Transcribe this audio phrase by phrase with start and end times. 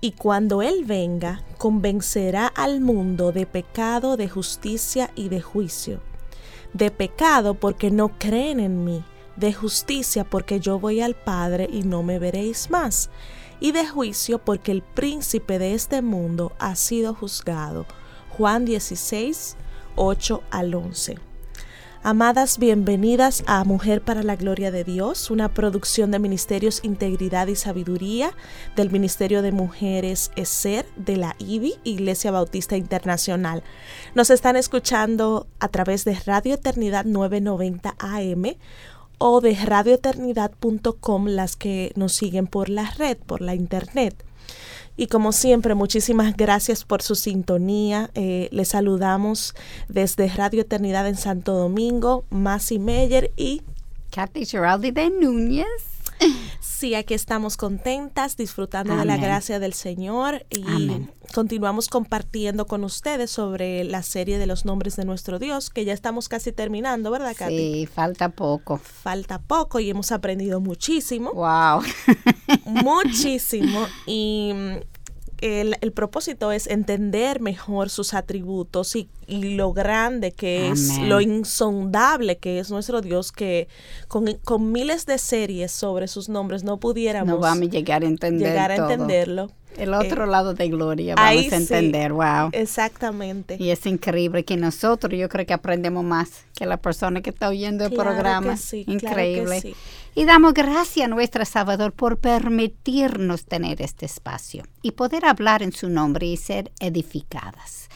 [0.00, 6.00] Y cuando Él venga, convencerá al mundo de pecado, de justicia y de juicio.
[6.72, 9.02] De pecado porque no creen en mí,
[9.34, 13.10] de justicia porque yo voy al Padre y no me veréis más,
[13.58, 17.86] y de juicio porque el príncipe de este mundo ha sido juzgado.
[18.36, 19.56] Juan 16,
[19.96, 21.27] 8 al 11.
[22.04, 27.56] Amadas, bienvenidas a Mujer para la Gloria de Dios, una producción de Ministerios Integridad y
[27.56, 28.30] Sabiduría
[28.76, 33.64] del Ministerio de Mujeres ESER de la IBI, Iglesia Bautista Internacional.
[34.14, 38.44] Nos están escuchando a través de Radio Eternidad 990 AM
[39.18, 44.24] o de radioeternidad.com las que nos siguen por la red, por la internet.
[45.00, 48.10] Y como siempre, muchísimas gracias por su sintonía.
[48.16, 49.54] Eh, les saludamos
[49.88, 53.62] desde Radio Eternidad en Santo Domingo, Masi Meyer y
[54.10, 55.97] Kathy Geraldi de Núñez.
[56.60, 63.30] Sí, aquí estamos contentas, disfrutando de la gracia del Señor y continuamos compartiendo con ustedes
[63.30, 67.34] sobre la serie de los nombres de nuestro Dios, que ya estamos casi terminando, ¿verdad,
[67.36, 67.56] Katy?
[67.56, 68.78] Sí, falta poco.
[68.78, 71.32] Falta poco y hemos aprendido muchísimo.
[71.32, 71.82] Wow.
[72.64, 73.86] muchísimo.
[74.06, 74.52] Y
[75.40, 82.58] el, propósito es entender mejor sus atributos y, lo grande que es, lo insondable que
[82.58, 83.68] es nuestro Dios, que
[84.08, 88.48] con, miles de series sobre sus nombres no pudiéramos no vamos a llegar a, entender
[88.48, 89.50] llegar a entenderlo.
[89.78, 92.50] El otro eh, lado de gloria, vamos a entender, wow.
[92.52, 93.56] Exactamente.
[93.58, 97.48] Y es increíble que nosotros, yo creo que aprendemos más que la persona que está
[97.48, 98.56] oyendo el programa.
[98.86, 99.74] increíble.
[100.14, 105.72] Y damos gracias a nuestro Salvador por permitirnos tener este espacio y poder hablar en
[105.72, 107.88] su nombre y ser edificadas.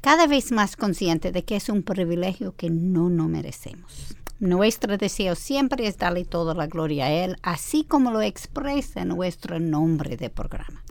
[0.00, 4.16] Cada vez más consciente de que es un privilegio que no nos merecemos.
[4.40, 9.58] Nuestro deseo siempre es darle toda la gloria a Él, así como lo expresa nuestro
[9.58, 10.84] nombre de programa.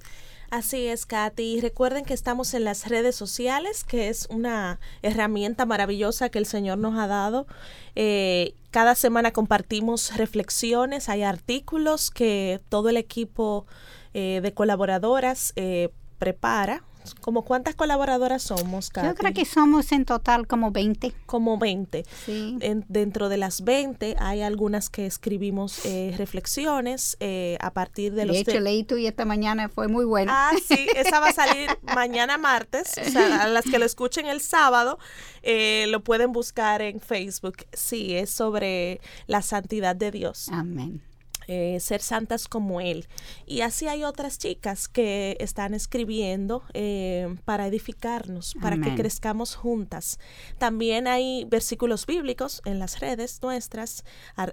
[0.50, 1.59] Así es, Katy.
[1.59, 6.78] Recuerden que estamos en las redes sociales, que es una herramienta maravillosa que el Señor
[6.78, 7.47] nos ha dado.
[7.96, 13.66] Eh, cada semana compartimos reflexiones, hay artículos que todo el equipo
[14.13, 16.84] eh, de colaboradoras eh, prepara
[17.16, 19.07] ¿Como cuántas colaboradoras somos, Katy?
[19.07, 21.13] Yo creo que somos en total como 20.
[21.25, 22.06] Como 20.
[22.25, 22.57] Sí.
[22.88, 28.35] dentro de las 20 hay algunas que escribimos eh, reflexiones eh, a partir de, los...
[28.35, 30.50] De hecho, leí tú y esta mañana fue muy buena.
[30.50, 32.95] Ah, sí, esa va a salir mañana martes.
[33.06, 35.00] O sea, a las que lo escuchen el sábado,
[35.44, 37.66] eh, lo pueden buscar en Facebook.
[37.74, 40.50] Sí, es sobre la santidad de Dios.
[40.51, 41.01] Amén.
[41.50, 43.08] Eh, ser santas como Él.
[43.46, 50.19] Y así hay otras chicas que están escribiendo eh, para edificarnos, para que crezcamos juntas.
[50.57, 54.03] También hay versículos bíblicos en las redes nuestras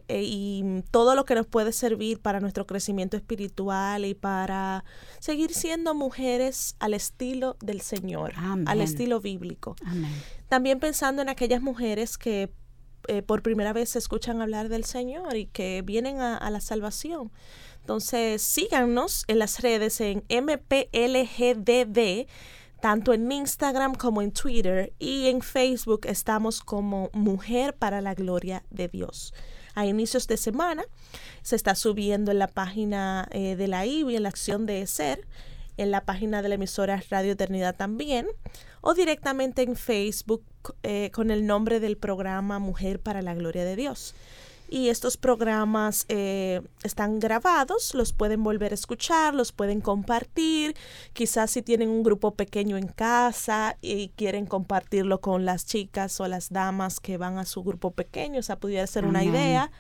[0.06, 4.84] eh, y todo lo que nos puede servir para nuestro crecimiento espiritual y para
[5.18, 8.34] seguir siendo mujeres al estilo del Señor,
[8.66, 9.74] al estilo bíblico.
[10.48, 12.52] También pensando en aquellas mujeres que
[13.08, 17.32] eh, por primera vez escuchan hablar del Señor y que vienen a, la salvación.
[17.80, 22.26] Entonces, síganos en las redes en MPLGDD,
[22.80, 28.64] tanto en Instagram como en Twitter y en Facebook estamos como Mujer para la Gloria
[28.70, 29.34] de Dios.
[29.74, 30.84] A inicios de semana
[31.42, 35.26] se está subiendo en la página eh, de la IBI, en la acción de SER,
[35.76, 38.28] en la página de la emisora Radio Eternidad también,
[38.80, 40.44] o directamente en Facebook
[40.82, 44.14] eh, con el nombre del programa Mujer para la Gloria de Dios.
[44.68, 50.74] Y estos programas eh, están grabados, los pueden volver a escuchar, los pueden compartir.
[51.12, 56.28] Quizás si tienen un grupo pequeño en casa y quieren compartirlo con las chicas o
[56.28, 59.70] las damas que van a su grupo pequeño, esa pudiera ser una idea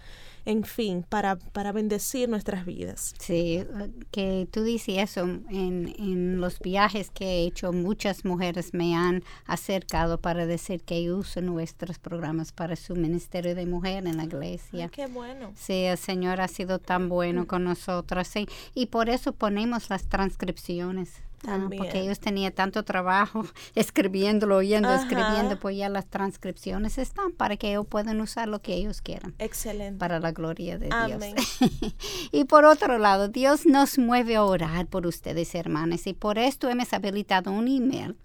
[0.44, 3.14] en fin, para, para bendecir nuestras vidas.
[3.18, 3.64] Sí,
[4.10, 9.22] que tú dices eso, en, en los viajes que he hecho, muchas mujeres me han
[9.46, 14.88] acercado para decir que usen nuestros programas para su ministerio de mujer en la iglesia.
[14.88, 15.52] qué bueno.
[15.54, 20.06] Sí, el Señor ha sido tan bueno con nosotras, sí, y por eso ponemos las
[20.08, 23.44] transcripciones Ah, porque ellos tenían tanto trabajo
[23.74, 28.74] escribiéndolo, oyendo, escribiendo, pues ya las transcripciones están para que ellos puedan usar lo que
[28.74, 29.34] ellos quieran.
[29.38, 29.98] Excelente.
[29.98, 31.24] Para la gloria de Dios.
[32.32, 36.68] y por otro lado, Dios nos mueve a orar por ustedes, hermanos, y por esto
[36.68, 38.16] hemos habilitado un email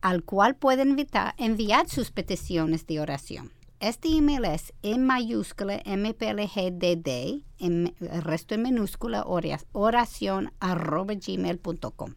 [0.00, 0.96] al cual pueden
[1.38, 3.52] enviar sus peticiones de oración.
[3.84, 9.26] Este email es en mayúscula mplgdd, en, el resto en minúscula,
[9.72, 12.14] oración arroba gmail.com.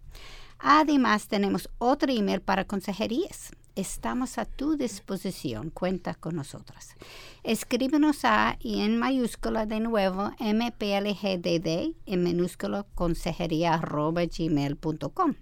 [0.60, 3.52] Además, tenemos otro email para consejerías.
[3.76, 5.70] Estamos a tu disposición.
[5.70, 6.96] Cuenta con nosotras.
[7.44, 15.36] Escríbenos a y en mayúscula de nuevo mplgdd en minúscula consejería arroba gmail.com.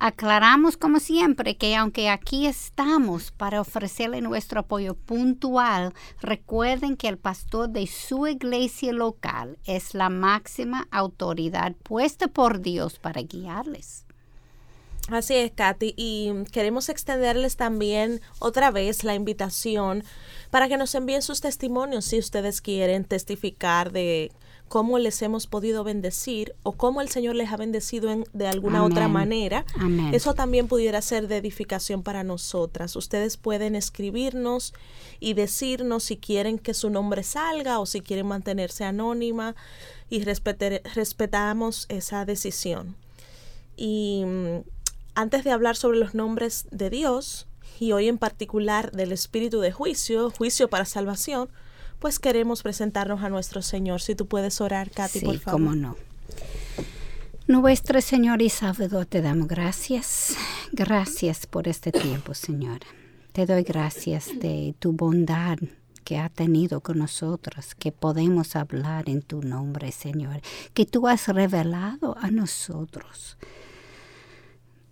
[0.00, 7.18] Aclaramos como siempre que aunque aquí estamos para ofrecerle nuestro apoyo puntual, recuerden que el
[7.18, 14.04] pastor de su iglesia local es la máxima autoridad puesta por Dios para guiarles.
[15.10, 20.04] Así es, Katy, y queremos extenderles también otra vez la invitación
[20.50, 24.30] para que nos envíen sus testimonios si ustedes quieren testificar de
[24.68, 28.84] cómo les hemos podido bendecir o cómo el Señor les ha bendecido en, de alguna
[28.84, 29.64] otra manera.
[30.12, 32.94] Eso también pudiera ser de edificación para nosotras.
[32.96, 34.74] Ustedes pueden escribirnos
[35.20, 39.56] y decirnos si quieren que su nombre salga o si quieren mantenerse anónima
[40.10, 42.96] y respetamos esa decisión.
[43.76, 44.58] Y mm,
[45.14, 47.46] antes de hablar sobre los nombres de Dios,
[47.80, 51.48] y hoy en particular del espíritu de juicio, juicio para salvación,
[51.98, 54.00] pues queremos presentarnos a nuestro Señor.
[54.00, 55.60] Si tú puedes orar, Katy, por favor.
[55.60, 55.96] cómo no.
[57.46, 60.36] Nuestro Señor y Salvador, te damos gracias.
[60.72, 62.80] Gracias por este tiempo, Señor.
[63.32, 65.58] Te doy gracias de tu bondad
[66.04, 70.40] que ha tenido con nosotros, que podemos hablar en tu nombre, Señor,
[70.74, 73.36] que tú has revelado a nosotros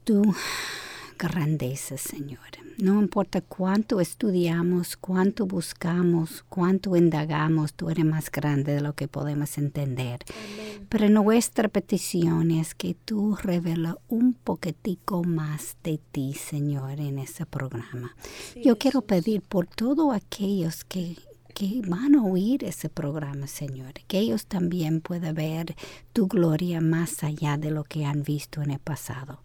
[0.04, 0.34] tu
[1.18, 2.38] grandeza, Señor.
[2.78, 9.08] No importa cuánto estudiamos, cuánto buscamos, cuánto indagamos, tú eres más grande de lo que
[9.08, 10.20] podemos entender.
[10.90, 17.46] Pero nuestra petición es que tú revelas un poquitico más de ti, Señor, en ese
[17.46, 18.14] programa.
[18.62, 21.16] Yo quiero pedir por todos aquellos que
[21.56, 25.74] que van a oír ese programa, Señor, que ellos también puedan ver
[26.12, 29.40] tu gloria más allá de lo que han visto en el pasado.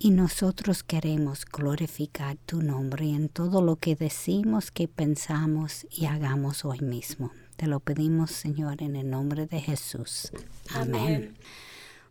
[0.00, 6.64] Y nosotros queremos glorificar tu nombre en todo lo que decimos, que pensamos y hagamos
[6.64, 7.32] hoy mismo.
[7.56, 10.30] Te lo pedimos, Señor, en el nombre de Jesús.
[10.72, 11.36] Amén.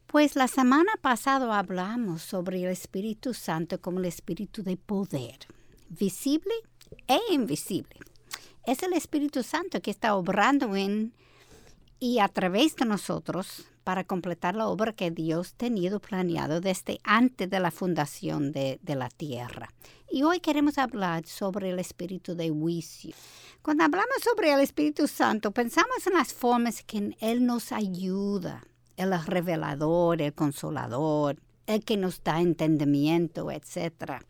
[0.07, 5.37] Pues la semana pasada hablamos sobre el Espíritu Santo como el Espíritu de poder,
[5.89, 6.53] visible
[7.07, 7.99] e invisible.
[8.65, 11.13] Es el Espíritu Santo que está obrando en
[11.99, 17.49] y a través de nosotros para completar la obra que Dios tenido planeado desde antes
[17.49, 19.69] de la fundación de, la tierra.
[20.11, 23.15] Y hoy queremos hablar sobre el espíritu de juicio.
[23.61, 28.61] Cuando hablamos sobre el Espíritu Santo, pensamos en las formas que Él nos ayuda,
[28.97, 34.21] el revelador, el consolador, el que nos da entendimiento, etc.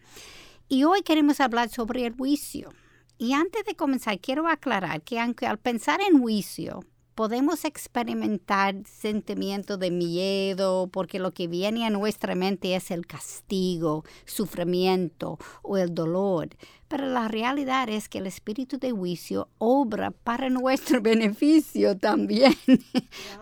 [0.69, 2.69] Y hoy queremos hablar sobre el juicio.
[3.17, 6.81] Y antes de comenzar, quiero aclarar que aunque al pensar en juicio,
[7.17, 14.05] podemos experimentar sentimiento de miedo porque lo que viene a nuestra mente es el castigo,
[14.25, 16.49] sufrimiento o el dolor.
[16.87, 22.55] Pero la realidad es que el espíritu de juicio obra para nuestro beneficio también,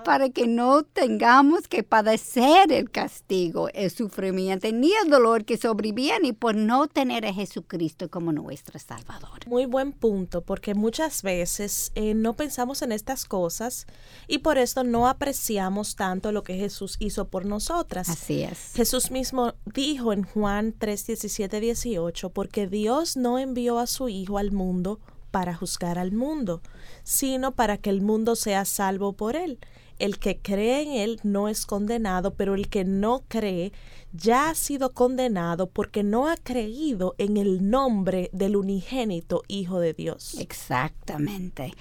[0.03, 6.34] para que no tengamos que padecer el castigo, el sufrimiento, ni el dolor que sobreviene
[6.34, 9.48] por no tener a Jesucristo como nuestro Salvador.
[9.48, 13.86] Muy buen punto, porque muchas veces eh, no pensamos en estas cosas
[14.27, 18.10] y por esto no apreciamos tanto lo que Jesús hizo por nosotras.
[18.10, 18.72] Así es.
[18.74, 24.38] Jesús mismo dijo en Juan 3, 17, 18, porque Dios no envió a su Hijo
[24.38, 25.00] al mundo
[25.32, 26.62] para juzgar al mundo,
[27.04, 29.60] sino para que el mundo sea salvo por él.
[30.00, 33.72] El que cree en él no es condenado, pero el que no cree
[34.12, 39.94] ya ha sido condenado porque no ha creído en el nombre del unigénito Hijo de
[39.94, 40.36] Dios.
[40.39, 41.74] Exactamente.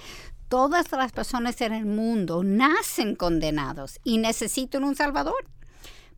[0.47, 5.45] Todas las personas en el mundo nacen condenados y necesitan un Salvador.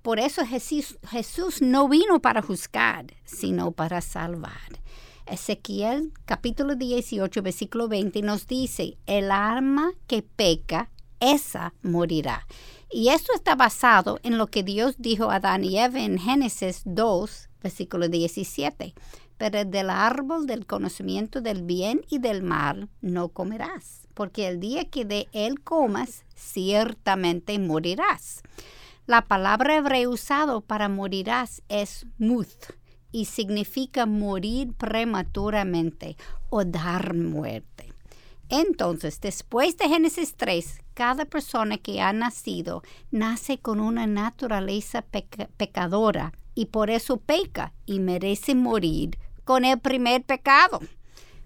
[0.01, 4.81] Por eso Jesús, Jesús no vino para juzgar, sino para salvar.
[5.29, 12.47] Ezequiel capítulo 18, versículo 20 nos dice, el alma que peca, esa morirá.
[12.89, 16.83] Y esto está basado en lo que Dios dijo a Adán y Eva en Génesis
[16.85, 18.93] 2, versículo 17.
[19.37, 24.85] Pero del árbol del conocimiento del bien y del mal no comerás, porque el día
[24.85, 28.41] que de él comas, ciertamente morirás.
[29.05, 32.73] La palabra hebrea usado para morirás es muth
[33.17, 36.17] y significa morir prematuramente
[36.51, 37.91] o dar muerte.
[38.47, 46.31] Entonces, después de Génesis 3, cada persona que ha nacido nace con una naturaleza pecadora
[46.53, 50.79] y por eso peca y merece morir con el primer pecado.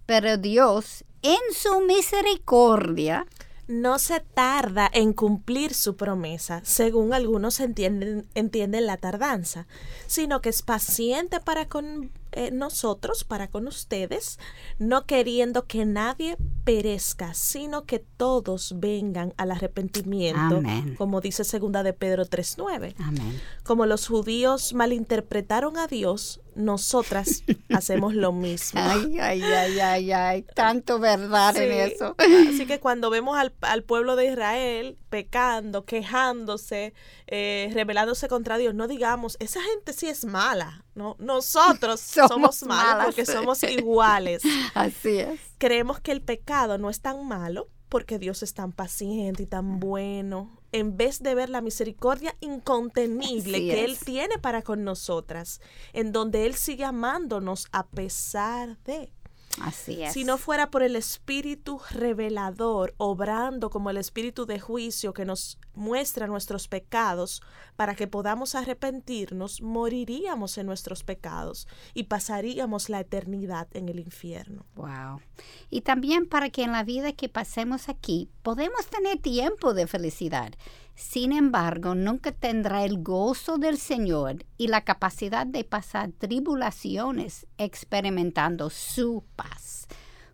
[0.05, 3.25] Pero Dios, en su misericordia,
[3.71, 9.65] no se tarda en cumplir su promesa, según algunos entienden, entienden la tardanza,
[10.07, 14.39] sino que es paciente para con eh, nosotros, para con ustedes,
[14.77, 20.61] no queriendo que nadie perezca, sino que todos vengan al arrepentimiento,
[20.97, 22.93] como dice segunda de Pedro 3.9.
[23.63, 27.43] Como los judíos malinterpretaron a Dios, nosotras
[27.74, 28.81] hacemos lo mismo.
[28.81, 32.15] Ay, ay, ay, ay, ay, tanto verdad en eso.
[32.17, 36.93] Así que cuando vemos al, al pueblo de Israel pecando, quejándose,
[37.27, 41.15] eh, rebelándose contra Dios, no digamos, esa gente sí es mala, ¿no?
[41.20, 44.43] Nosotros somos, malos porque somos iguales.
[44.74, 45.39] Así es.
[45.58, 49.79] Creemos que el pecado no es tan malo porque Dios es tan paciente y tan
[49.79, 55.61] bueno, en vez de ver la misericordia incontenible que Él tiene para con nosotras,
[55.93, 59.11] en donde Él sigue amándonos a pesar de.
[59.59, 60.13] Así es.
[60.13, 65.59] Si no fuera por el espíritu revelador, obrando como el espíritu de juicio que nos
[65.73, 67.41] muestra nuestros pecados,
[67.75, 74.65] para que podamos arrepentirnos, moriríamos en nuestros pecados y pasaríamos la eternidad en el infierno.
[74.75, 75.21] Wow.
[75.69, 80.53] Y también para que en la vida que pasemos aquí podemos tener tiempo de felicidad
[80.95, 88.69] sin embargo, nunca tendrá el gozo del Señor y la capacidad de pasar tribulaciones experimentando
[88.69, 89.87] su paz.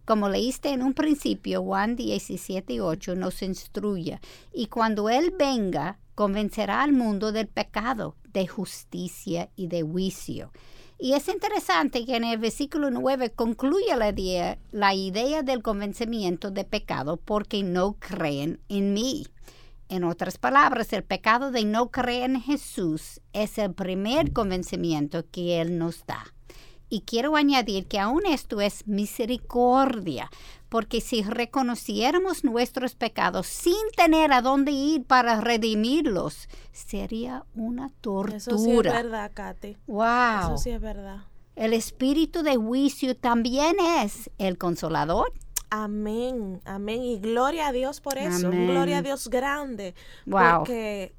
[0.07, 4.21] Como leíste en un principio, Juan 17 8 nos instruye,
[4.53, 10.53] y cuando Él venga, convencerá al mundo del pecado, de justicia y de juicio.
[10.97, 16.51] Y es interesante que en el versículo 9 concluye la idea, la idea del convencimiento
[16.51, 19.27] de pecado porque no creen en mí.
[19.89, 25.59] En otras palabras, el pecado de no creer en Jesús es el primer convencimiento que
[25.59, 26.23] Él nos da.
[26.89, 30.29] Y quiero añadir que aún esto es misericordia,
[30.69, 38.37] porque si reconociéramos nuestros pecados sin tener a dónde ir para redimirlos, sería una tortura.
[38.37, 39.77] Eso sí es verdad, Katy.
[39.87, 40.39] Wow.
[40.39, 41.23] Eso sí es verdad.
[41.55, 45.33] El espíritu de juicio también es el consolador
[45.69, 47.03] Amén, amén.
[47.03, 48.49] Y gloria a Dios por eso.
[48.49, 49.95] Gloria a Dios grande.
[50.29, 51.13] Porque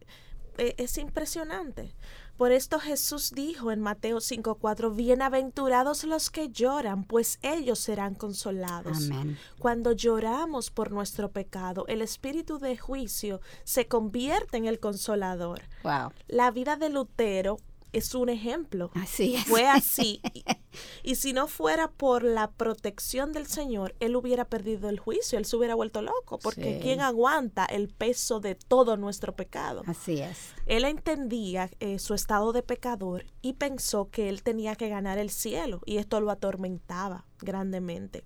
[0.57, 1.93] e, es impresionante.
[2.39, 9.11] Por esto Jesús dijo en Mateo 5:4, bienaventurados los que lloran, pues ellos serán consolados.
[9.59, 15.63] Cuando lloramos por nuestro pecado, el espíritu de juicio se convierte en el consolador.
[16.29, 17.59] La vida de Lutero
[17.93, 18.91] es un ejemplo.
[18.95, 20.21] Así Fue así.
[21.03, 25.45] Y, si no fuera por la protección del Señor, él hubiera perdido el juicio, él
[25.45, 29.83] se hubiera vuelto loco, porque ¿quién aguanta el peso de todo nuestro pecado?
[29.87, 30.53] Así es.
[30.67, 35.31] Él entendía eh, su estado de pecador y pensó que él tenía que ganar el
[35.31, 38.25] cielo y esto lo atormentaba grandemente.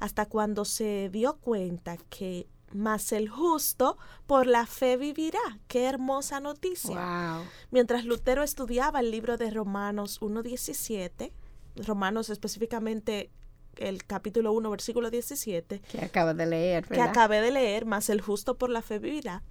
[0.00, 5.58] Hasta cuando se dio cuenta que mas el justo por la fe vivirá.
[5.68, 7.42] Qué hermosa noticia.
[7.70, 11.32] Mientras Lutero estudiaba el libro de Romanos 1.17,
[11.76, 13.30] Romanos específicamente
[13.76, 15.80] el capítulo 1, versículo 17.
[15.80, 19.42] Que acaba de leer, Que acabé de leer, mas el justo por la fe vivirá.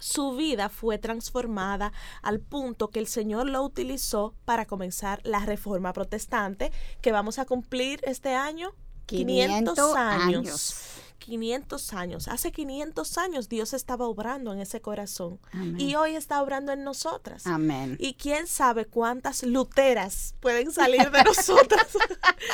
[0.00, 5.92] Su vida fue transformada al punto que el Señor lo utilizó para comenzar la reforma
[5.92, 8.74] protestante que vamos a cumplir este año
[9.06, 10.74] 500, años.
[11.18, 12.28] 500 años.
[12.28, 15.38] Hace 500 años Dios estaba obrando en ese corazón
[15.78, 17.46] y hoy está obrando en nosotras.
[17.46, 17.96] Amén.
[17.98, 21.86] Y quién sabe cuántas luteras pueden salir de nosotras.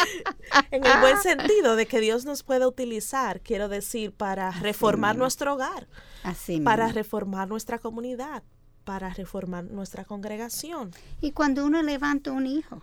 [0.70, 5.54] en el buen sentido de que Dios nos puede utilizar, quiero decir, para reformar nuestro
[5.54, 5.88] hogar,
[6.22, 8.42] Así para reformar nuestra comunidad,
[8.84, 10.90] para reformar nuestra congregación.
[11.20, 12.82] Y cuando uno levanta un hijo,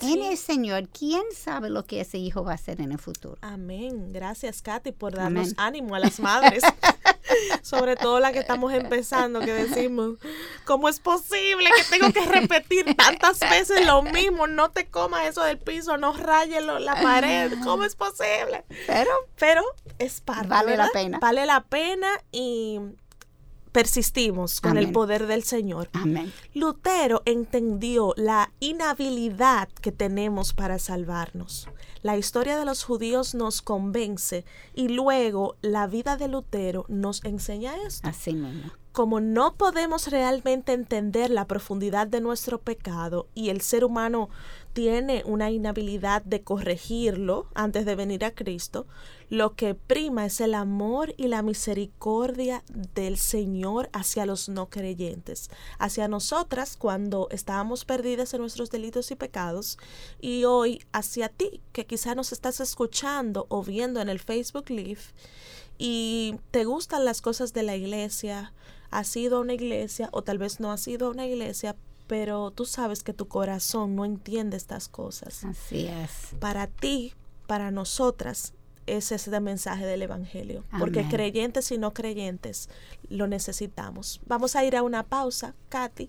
[0.00, 3.36] en el Señor, ¿quién sabe lo que ese hijo va a hacer en el futuro?
[3.40, 4.12] Amén.
[4.12, 6.62] Gracias, Katy, por darnos ánimo a las madres.
[7.62, 10.16] Sobre todo la que estamos empezando, que decimos,
[10.64, 14.46] ¿cómo es posible que tengo que repetir tantas veces lo mismo?
[14.46, 17.52] No te comas eso del piso, no rayes la pared.
[17.64, 18.64] ¿Cómo es posible?
[18.86, 19.62] Pero, pero
[19.98, 20.48] es parte.
[20.48, 21.18] Vale la pena.
[21.18, 22.80] Vale la pena y
[23.78, 25.88] persistimos con el poder del Señor.
[25.92, 26.32] Amén.
[26.52, 31.68] Lutero entendió la inhabilidad que tenemos para salvarnos.
[32.02, 34.44] La historia de los judíos nos convence
[34.74, 38.08] y luego la vida de Lutero nos enseña esto.
[38.08, 43.84] Así mismo como no podemos realmente entender la profundidad de nuestro pecado y el ser
[43.84, 44.28] humano
[44.78, 48.86] tiene una inhabilidad de corregirlo antes de venir a Cristo,
[49.28, 55.50] lo que prima es el amor y la misericordia del Señor hacia los no creyentes,
[55.80, 59.78] hacia nosotras cuando estábamos perdidas en nuestros delitos y pecados,
[60.20, 65.02] y hoy hacia ti que quizá nos estás escuchando o viendo en el Facebook Live
[65.76, 68.52] y te gustan las cosas de la iglesia,
[68.92, 71.74] has ido a una iglesia o tal vez no has ido a una iglesia,
[72.08, 75.44] pero tú sabes que tu corazón no entiende estas cosas.
[75.44, 76.34] Así es.
[76.40, 77.12] Para ti,
[77.46, 78.54] para nosotras,
[78.88, 82.68] es ese mensaje del Evangelio, porque creyentes y no creyentes
[83.08, 84.20] lo necesitamos.
[84.26, 86.08] Vamos a ir a una pausa, Katy,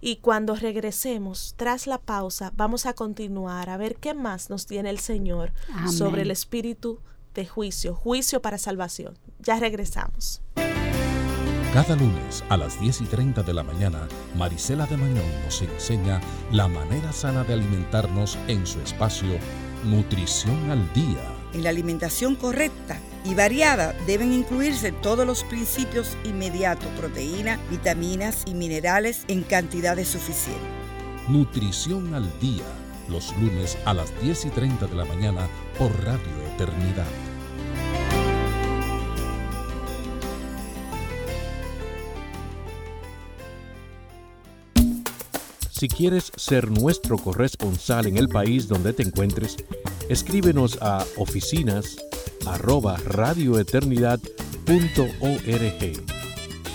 [0.00, 4.90] y cuando regresemos, tras la pausa, vamos a continuar a ver qué más nos tiene
[4.90, 5.52] el Señor
[5.90, 7.00] sobre el espíritu
[7.34, 9.18] de juicio, juicio para salvación.
[9.40, 10.40] Ya regresamos.
[11.72, 16.20] Cada lunes a las 10 y 30 de la mañana, Marisela de Mañón nos enseña
[16.50, 19.38] la manera sana de alimentarnos en su espacio
[19.82, 21.24] Nutrición al Día.
[21.54, 28.52] En la alimentación correcta y variada deben incluirse todos los principios inmediatos, proteínas, vitaminas y
[28.52, 30.62] minerales en cantidades suficientes.
[31.26, 32.66] Nutrición al Día,
[33.08, 35.48] los lunes a las 10 y 30 de la mañana
[35.78, 36.20] por Radio
[36.54, 37.31] Eternidad.
[45.82, 49.56] Si quieres ser nuestro corresponsal en el país donde te encuentres,
[50.08, 51.96] escríbenos a oficinas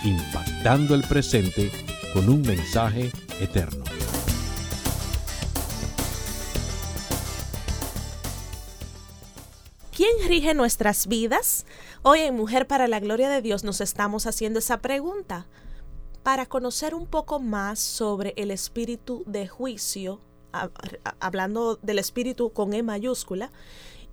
[0.04, 1.72] impactando el presente
[2.12, 3.10] con un mensaje
[3.40, 3.86] eterno.
[9.96, 11.66] ¿Quién rige nuestras vidas?
[12.02, 15.46] Hoy en Mujer para la Gloria de Dios nos estamos haciendo esa pregunta
[16.28, 20.20] para conocer un poco más sobre el espíritu de juicio,
[21.22, 23.50] hablando del espíritu con E mayúscula,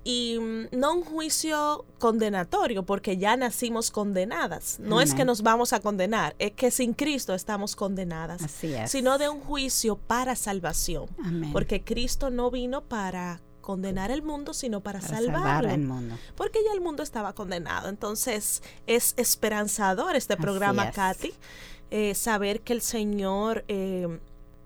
[0.04, 4.78] y mm, no un juicio condenatorio, porque ya nacimos condenadas.
[4.78, 8.42] No es que nos vamos a condenar, es que sin Cristo estamos condenadas,
[8.86, 11.08] sino de un juicio para salvación,
[11.52, 15.70] porque Cristo no vino para condenar el mundo, sino para, salvarlo.
[15.70, 16.16] el mundo.
[16.36, 17.88] Porque ya el mundo estaba condenado.
[17.88, 21.32] Entonces, es esperanzador este programa, Katy.
[21.96, 24.18] Eh, saber que el Señor eh,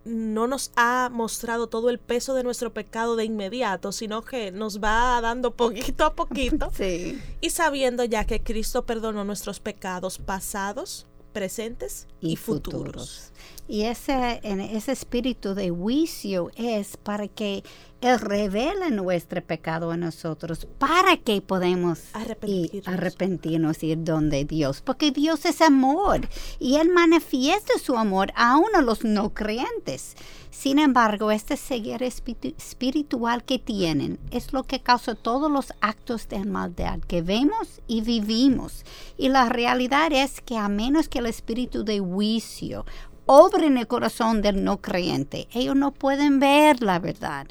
[0.06, 4.82] no nos ha mostrado todo el peso de nuestro pecado de inmediato, sino que nos
[4.82, 6.72] va dando poquito a poquito.
[7.42, 13.32] Y sabiendo ya que Cristo perdonó nuestros pecados pasados, presentes y, futuros.
[13.68, 17.62] Y ese, ese espíritu de juicio es para que
[18.00, 22.88] Él revele nuestro pecado a nosotros, para que podamos arrepentirnos.
[22.88, 24.80] arrepentirnos y ir donde Dios.
[24.80, 26.20] Porque Dios es amor
[26.58, 30.16] y Él manifiesta su amor a uno los no creyentes.
[30.58, 36.44] Sin embargo, este seguir espiritual que tienen es lo que causa todos los actos de
[36.44, 38.84] maldad que vemos y vivimos.
[39.16, 42.86] Y la realidad es que a menos que el espíritu de juicio
[43.26, 45.46] obra en el corazón del no creyente.
[45.52, 47.46] Ellos no pueden ver la verdad.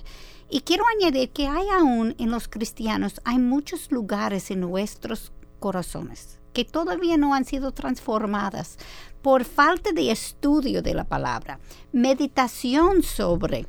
[0.50, 6.37] Y quiero añadir que hay aún en los cristianos, hay muchos lugares en nuestros corazones
[6.58, 8.80] que todavía no han sido transformadas
[9.22, 11.60] por falta de estudio de la palabra,
[11.92, 13.68] meditación sobre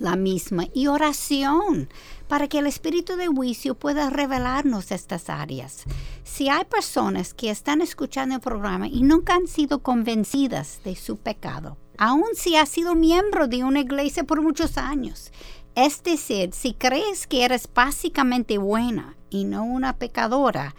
[0.00, 1.88] la misma y oración
[2.26, 5.84] para que el espíritu de juicio pueda revelarnos estas áreas.
[6.24, 11.18] Si hay personas que están escuchando el programa y nunca han sido convencidas de su
[11.18, 15.30] pecado, aun si has sido miembro de una iglesia por muchos años,
[15.76, 20.74] es decir, si crees que eres básicamente buena y no una pecadora,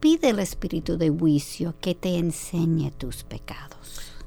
[0.00, 3.78] pide el espíritu de juicio que te enseñe tus pecados.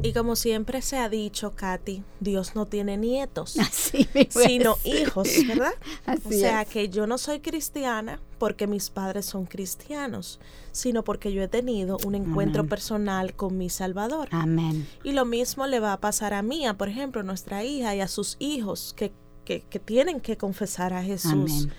[0.03, 3.55] Y como siempre se ha dicho, Katy, Dios no tiene nietos,
[4.29, 5.73] sino hijos, ¿verdad?
[6.25, 10.39] o sea que yo no soy cristiana porque mis padres son cristianos,
[10.71, 14.27] sino porque yo he tenido un encuentro personal con mi Salvador.
[14.31, 14.87] Amén.
[15.03, 18.07] Y lo mismo le va a pasar a Mía, por ejemplo, nuestra hija y a
[18.07, 19.11] sus hijos que,
[19.45, 21.31] que, que tienen que confesar a Jesús.
[21.31, 21.71] Amén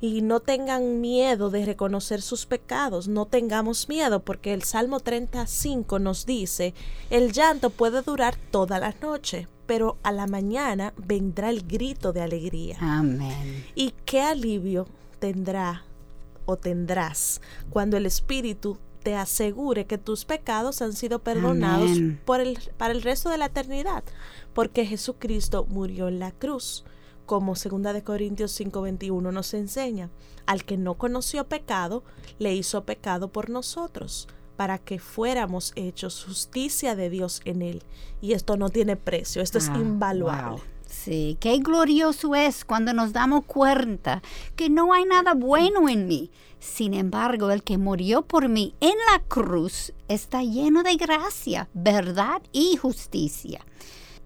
[0.00, 5.98] y no tengan miedo de reconocer sus pecados, no tengamos miedo porque el Salmo 35
[5.98, 6.74] nos dice,
[7.10, 12.22] el llanto puede durar toda la noche, pero a la mañana vendrá el grito de
[12.22, 12.76] alegría.
[12.80, 13.64] Amén.
[13.74, 14.86] Y qué alivio
[15.18, 15.84] tendrá
[16.44, 21.90] o tendrás cuando el Espíritu te asegure que tus pecados han sido perdonados
[22.24, 24.02] por el, para el resto de la eternidad,
[24.52, 26.84] porque Jesucristo murió en la cruz
[27.26, 30.10] como 2 de Corintios 5:21 nos enseña,
[30.46, 32.02] al que no conoció pecado,
[32.38, 37.82] le hizo pecado por nosotros, para que fuéramos hechos justicia de Dios en él.
[38.22, 40.62] Y esto no tiene precio, esto es ah, invaluable.
[40.86, 44.22] Sí, qué glorioso es cuando nos damos cuenta
[44.54, 46.30] que no hay nada bueno en mí.
[46.58, 52.40] Sin embargo, el que murió por mí en la cruz está lleno de gracia, verdad
[52.52, 53.64] y justicia.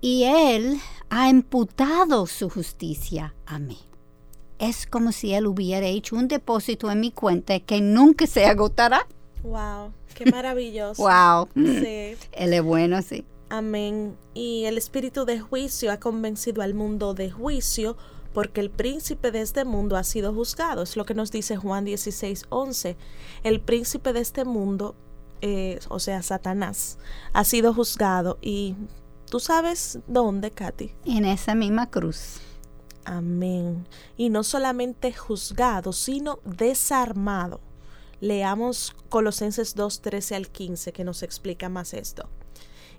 [0.01, 3.79] Y Él ha imputado su justicia a mí.
[4.59, 9.07] Es como si Él hubiera hecho un depósito en mi cuenta que nunca se agotará.
[9.43, 9.93] ¡Wow!
[10.15, 11.03] ¡Qué maravilloso!
[11.03, 11.49] ¡Wow!
[11.55, 12.17] Sí.
[12.33, 13.25] Él es bueno, sí.
[13.51, 14.17] Amén.
[14.33, 17.97] Y el espíritu de juicio ha convencido al mundo de juicio
[18.33, 20.83] porque el príncipe de este mundo ha sido juzgado.
[20.83, 22.97] Es lo que nos dice Juan 16, 11.
[23.43, 24.95] El príncipe de este mundo,
[25.41, 26.99] eh, o sea, Satanás,
[27.33, 28.39] ha sido juzgado.
[28.41, 28.77] ¿Y
[29.31, 30.93] tú sabes dónde, Katy?
[31.07, 32.41] En esa misma cruz.
[33.05, 33.87] Amén.
[34.17, 37.61] Y no solamente juzgado, sino desarmado.
[38.21, 42.29] Leamos Colosenses 2, 13 al 15, que nos explica más esto.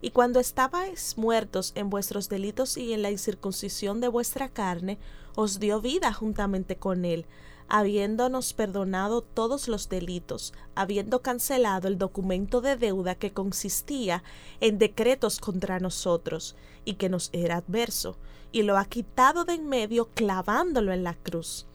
[0.01, 4.97] Y cuando estabais muertos en vuestros delitos y en la incircuncisión de vuestra carne,
[5.35, 7.27] os dio vida juntamente con él,
[7.73, 14.23] habiéndonos perdonado todos los delitos, habiendo cancelado el documento de deuda que consistía
[14.59, 18.17] en decretos contra nosotros y que nos era adverso,
[18.51, 21.65] y lo ha quitado de en medio clavándolo en la cruz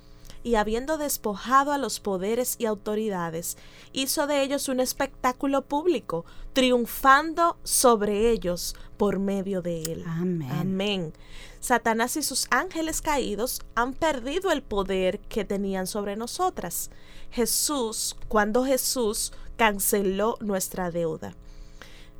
[0.47, 3.57] y habiendo despojado a los poderes y autoridades,
[3.93, 10.05] hizo de ellos un espectáculo público, triunfando sobre ellos por medio de él.
[10.07, 10.49] Amén.
[10.53, 11.13] Amén.
[11.59, 16.91] Satanás y sus ángeles caídos han perdido el poder que tenían sobre nosotras.
[17.33, 21.35] Jesús, cuando Jesús canceló nuestra deuda.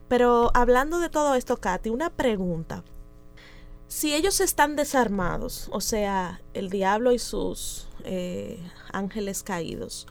[0.09, 2.83] Pero hablando de todo esto, Katy, una pregunta.
[3.89, 8.59] Si ellos están desarmados, o sea, el diablo y sus eh,
[8.93, 10.09] ángeles caídos,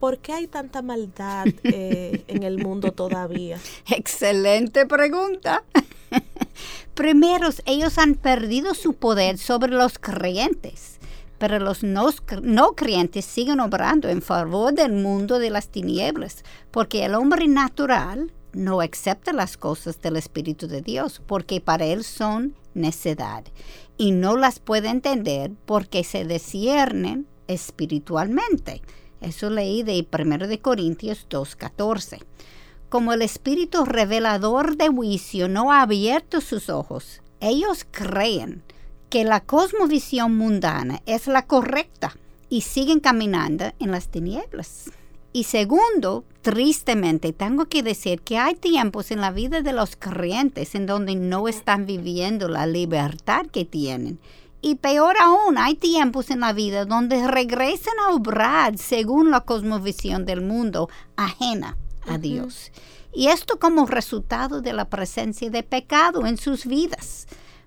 [0.00, 3.58] ¿por qué hay tanta maldad eh, en el mundo todavía?
[3.90, 5.64] Excelente pregunta.
[6.94, 10.98] Primero, ellos han perdido su poder sobre los creyentes,
[11.38, 12.08] pero los no,
[12.42, 18.32] no, creyentes siguen obrando en favor del mundo de las tinieblas, porque el hombre natural
[18.54, 23.44] no acepta las cosas del Espíritu de Dios, porque para él son necedad,
[23.96, 28.82] y no las puede entender porque se desciernen espiritualmente.
[29.20, 32.20] Eso leí de 1 de Corintios 2.14.
[32.88, 38.62] Como el espíritu revelador de juicio no ha abierto sus ojos, ellos creen
[39.10, 42.16] que la cosmovisión mundana es la correcta
[42.48, 44.90] y siguen caminando en las tinieblas.
[45.36, 50.76] Y segundo, tristemente, tengo que decir que hay tiempos en la vida de los creyentes
[50.76, 54.20] en donde no están viviendo la libertad que tienen.
[54.60, 60.24] Y peor aún, hay tiempos en la vida donde regresan a obrar según la cosmovisión
[60.24, 62.70] del mundo ajena a Dios.
[63.12, 67.26] Y esto como resultado de la presencia de pecado en sus vidas.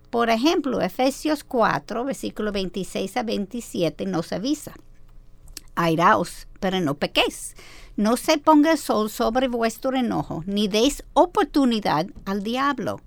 [0.10, 4.74] Por ejemplo, Efesios 4, versículo 26 a 27 nos avisa
[5.78, 7.56] airaos, pero no pequéis.
[7.96, 13.00] No se ponga el sol sobre vuestro enojo, ni deis oportunidad al diablo.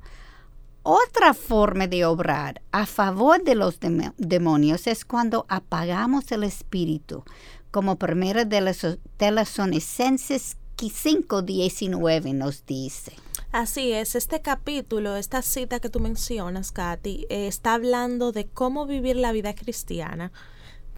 [0.83, 3.79] Otra forma de obrar a favor de los
[4.17, 7.23] demonios es cuando apagamos el espíritu,
[7.71, 8.87] como primera de las
[9.19, 10.57] Tesalonicenses
[10.89, 13.13] 5.19 nos dice.
[13.53, 18.87] Así es, este capítulo, esta cita que tú mencionas, Katy, eh, está hablando de cómo
[18.87, 20.33] vivir la vida cristiana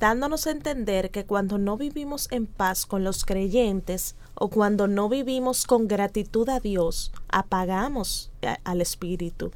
[0.02, 5.08] dándonos a entender que cuando no vivimos en paz con los creyentes o cuando no
[5.08, 8.32] vivimos con gratitud a Dios, apagamos
[8.64, 9.52] al Espíritu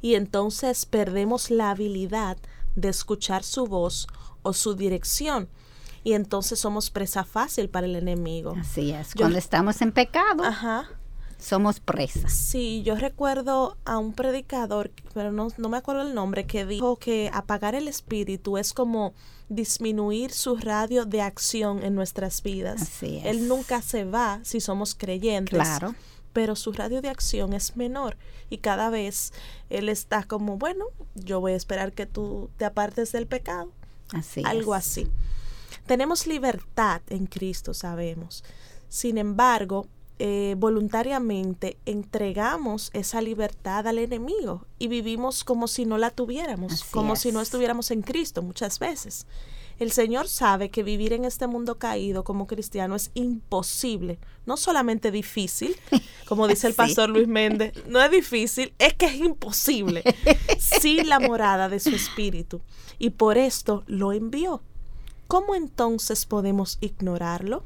[0.00, 2.36] y entonces perdemos la habilidad
[2.76, 4.06] de escuchar su voz
[4.42, 5.48] o su dirección
[6.04, 8.54] y entonces somos presa fácil para el enemigo.
[8.60, 10.44] Así es, cuando estamos en pecado.
[10.44, 10.99] Ajá
[11.40, 12.32] somos presas.
[12.32, 16.96] Sí, yo recuerdo a un predicador, pero no, no, me acuerdo el nombre, que dijo
[16.96, 19.14] que apagar el espíritu es como
[19.48, 22.82] disminuir su radio de acción en nuestras vidas.
[22.82, 23.26] Así es.
[23.26, 25.58] Él nunca se va si somos creyentes.
[25.58, 25.94] Claro.
[26.32, 28.16] Pero su radio de acción es menor
[28.50, 29.32] y cada vez
[29.68, 30.84] él está como, bueno,
[31.16, 33.72] yo voy a esperar que tú te apartes del pecado.
[34.12, 35.08] Así Algo así.
[35.86, 38.44] Tenemos libertad en Cristo, sabemos.
[38.88, 39.88] Sin embargo,
[40.22, 47.16] eh, voluntariamente entregamos esa libertad al enemigo y vivimos como si no la tuviéramos, como
[47.16, 49.26] si no estuviéramos en Cristo muchas veces.
[49.78, 55.10] El Señor sabe que vivir en este mundo caído como cristiano es imposible, no solamente
[55.10, 55.74] difícil,
[56.28, 60.02] como dice el pastor Luis Méndez, no es difícil, es que es imposible,
[60.58, 62.60] sin la morada de su espíritu.
[62.98, 64.62] Y por esto lo envió.
[65.28, 67.64] ¿Cómo entonces podemos ignorarlo?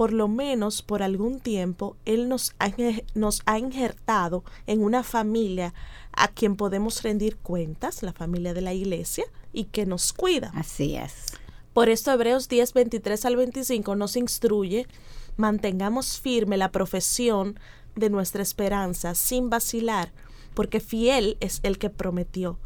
[0.00, 2.72] Por lo menos por algún tiempo, Él nos ha,
[3.12, 5.74] nos ha injertado en una familia
[6.12, 10.52] a quien podemos rendir cuentas, la familia de la iglesia, y que nos cuida.
[10.54, 11.26] Así es.
[11.74, 14.86] Por esto Hebreos 10, 23 al 25 nos instruye,
[15.36, 17.60] mantengamos firme la profesión
[17.94, 20.14] de nuestra esperanza sin vacilar,
[20.54, 22.58] porque fiel es el que prometió.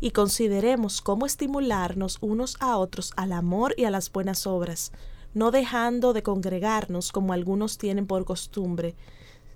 [0.00, 4.90] Y consideremos cómo estimularnos unos a otros al amor y a las buenas obras,
[5.34, 8.94] no dejando de congregarnos como algunos tienen por costumbre,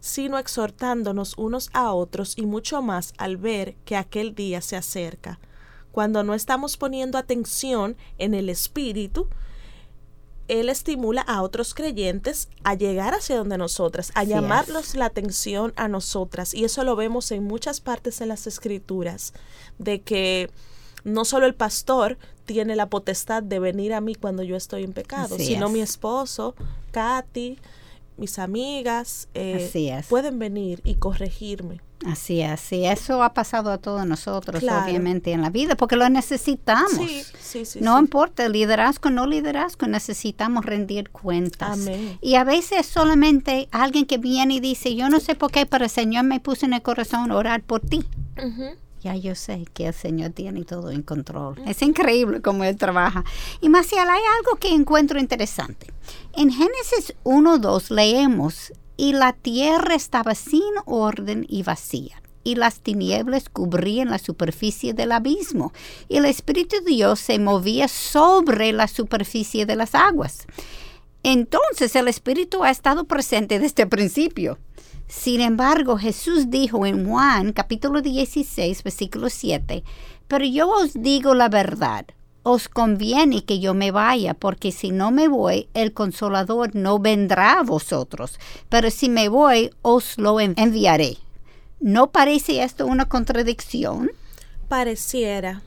[0.00, 5.40] sino exhortándonos unos a otros y mucho más al ver que aquel día se acerca.
[5.92, 9.28] Cuando no estamos poniendo atención en el Espíritu,
[10.48, 15.88] él estimula a otros creyentes a llegar hacia donde nosotras, a llamarnos la atención a
[15.88, 16.54] nosotras.
[16.54, 19.32] Y eso lo vemos en muchas partes de las escrituras,
[19.78, 20.50] de que
[21.06, 24.92] no solo el pastor tiene la potestad de venir a mí cuando yo estoy en
[24.92, 26.56] pecado, sino mi esposo,
[26.90, 27.58] Katy,
[28.16, 31.80] mis amigas, eh, pueden venir y corregirme.
[32.04, 36.08] Así es, sí, eso ha pasado a todos nosotros, obviamente, en la vida, porque lo
[36.08, 36.90] necesitamos.
[36.90, 41.78] Sí, sí, sí, no importa, liderazgo, no liderazgo, necesitamos rendir cuentas.
[42.20, 45.84] Y a veces solamente alguien que viene y dice, yo no sé por qué, pero
[45.84, 48.04] el Señor me puso en el corazón orar por ti.
[49.06, 51.54] Ya yo sé que el Señor tiene todo en control.
[51.64, 53.22] Es increíble cómo Él trabaja.
[53.60, 55.92] Y Marcial, hay algo que encuentro interesante.
[56.32, 63.48] En Génesis 1.2 leemos y la tierra estaba sin orden y vacía, y las tinieblas
[63.48, 65.72] cubrían la superficie del abismo,
[66.08, 70.48] y el Espíritu de Dios se movía sobre la superficie de las aguas.
[71.28, 74.58] Entonces el Espíritu ha estado presente desde el principio.
[75.08, 79.82] Sin embargo, Jesús dijo en Juan capítulo 16, versículo 7,
[80.28, 82.06] pero yo os digo la verdad
[82.44, 87.58] os conviene que yo me vaya, porque si no me voy, el consolador no vendrá
[87.58, 91.16] a vosotros, pero si me voy, os lo enviaré.
[91.80, 94.12] ¿No parece esto una contradicción?
[94.68, 95.62] Pareciera.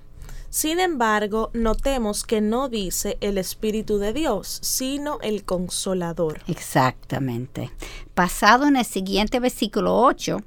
[0.50, 6.42] Sin embargo, notemos que no dice el Espíritu de Dios, sino el Consolador.
[6.48, 7.72] Exactamente.
[8.14, 10.38] Pasado en el siguiente versículo 8,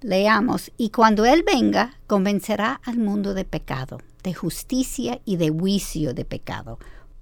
[0.00, 6.12] leamos, y cuando Él venga, convencerá al mundo de pecado de justicia y de juicio
[6.12, 6.80] de pecado,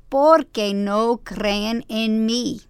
[0.09, 2.63] porque no creen en mí.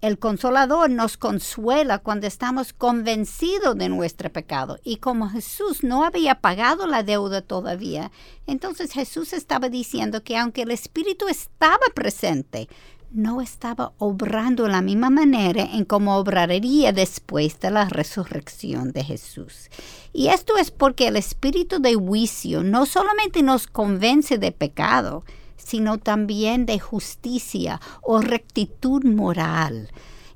[0.00, 4.78] El consolador nos consuela cuando estamos convencidos de nuestro pecado.
[4.84, 8.12] Y como Jesús no había pagado la deuda todavía,
[8.46, 12.68] entonces Jesús estaba diciendo que aunque el Espíritu estaba presente,
[13.10, 19.02] no estaba obrando de la misma manera en como obraría después de la resurrección de
[19.02, 19.68] Jesús.
[20.12, 25.24] Y esto es porque el espíritu de juicio no solamente nos convence de pecado,
[25.68, 29.90] sino también de justicia o rectitud moral.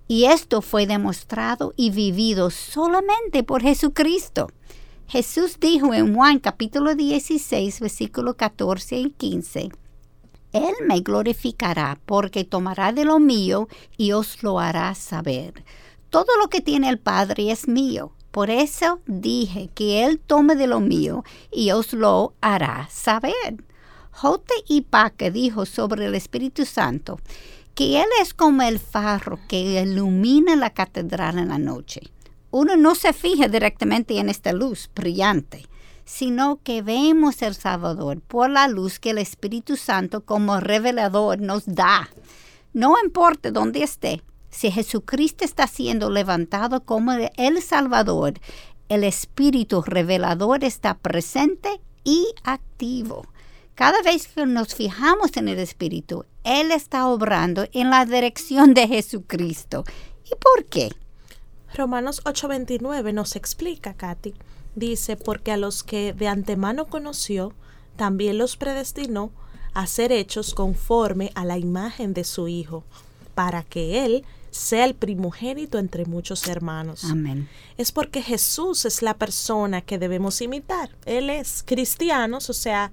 [0.09, 4.49] Y esto fue demostrado y vivido solamente por Jesucristo.
[5.09, 9.71] Jesús dijo en Juan capítulo 16, versículo 14 y 15,
[10.53, 15.65] él me glorificará porque tomará de lo mío y os lo hará saber.
[16.11, 18.13] Todo lo que tiene el Padre es mío.
[18.31, 23.65] Por eso dije que Él tome de lo mío y os lo hará saber.
[24.13, 27.19] Jote y Paque dijo sobre el Espíritu Santo
[27.75, 32.03] que Él es como el faro que ilumina la catedral en la noche.
[32.51, 35.67] Uno no se fija directamente en esta luz brillante,
[36.05, 41.65] sino que vemos el Salvador por la luz que el Espíritu Santo como revelador nos
[41.65, 42.11] da.
[42.75, 48.35] No importa dónde esté, si Jesucristo está siendo levantado como el Salvador,
[48.91, 53.25] el Espíritu revelador está presente y activo.
[53.83, 58.87] Cada vez que nos fijamos en el Espíritu, Él está obrando en la dirección de
[58.87, 59.83] Jesucristo.
[60.25, 60.93] ¿Y por qué?
[61.75, 64.35] Romanos 8:29 nos explica, Katy
[64.77, 67.55] dice, porque a los que de antemano conoció,
[67.97, 69.33] también los predestinó
[69.75, 72.85] a ser hechos conforme a la imagen de su Hijo,
[73.35, 77.03] para que Él sea el primogénito entre muchos hermanos.
[77.05, 77.49] Amén.
[77.79, 80.91] Es porque Jesús es la persona que debemos imitar.
[81.05, 82.93] Él es cristianos, o sea,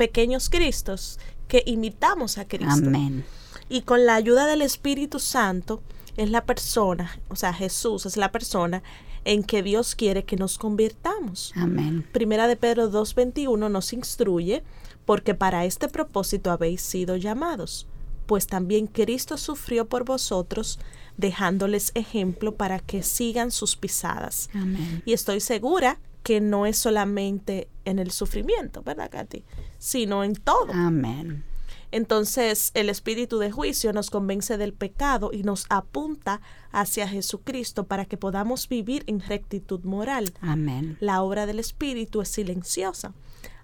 [0.00, 2.86] pequeños Cristos, que imitamos a Cristo.
[2.86, 3.22] Amén.
[3.68, 5.82] Y con la ayuda del Espíritu Santo,
[6.16, 8.82] es la persona, o sea, Jesús es la persona
[9.26, 11.52] en que Dios quiere que nos convirtamos.
[11.54, 12.06] Amén.
[12.12, 14.62] Primera de Pedro 2.21 nos instruye,
[15.04, 17.86] porque para este propósito habéis sido llamados,
[18.24, 20.78] pues también Cristo sufrió por vosotros,
[21.18, 24.48] dejándoles ejemplo para que sigan sus pisadas.
[24.54, 25.02] Amén.
[25.04, 29.44] Y estoy segura que no es solamente en el sufrimiento, ¿verdad, Katy?
[29.78, 30.72] Sino en todo.
[30.72, 31.44] Amén.
[31.92, 38.04] Entonces el espíritu de juicio nos convence del pecado y nos apunta hacia Jesucristo para
[38.04, 40.32] que podamos vivir en rectitud moral.
[40.40, 40.96] Amén.
[41.00, 43.12] La obra del espíritu es silenciosa,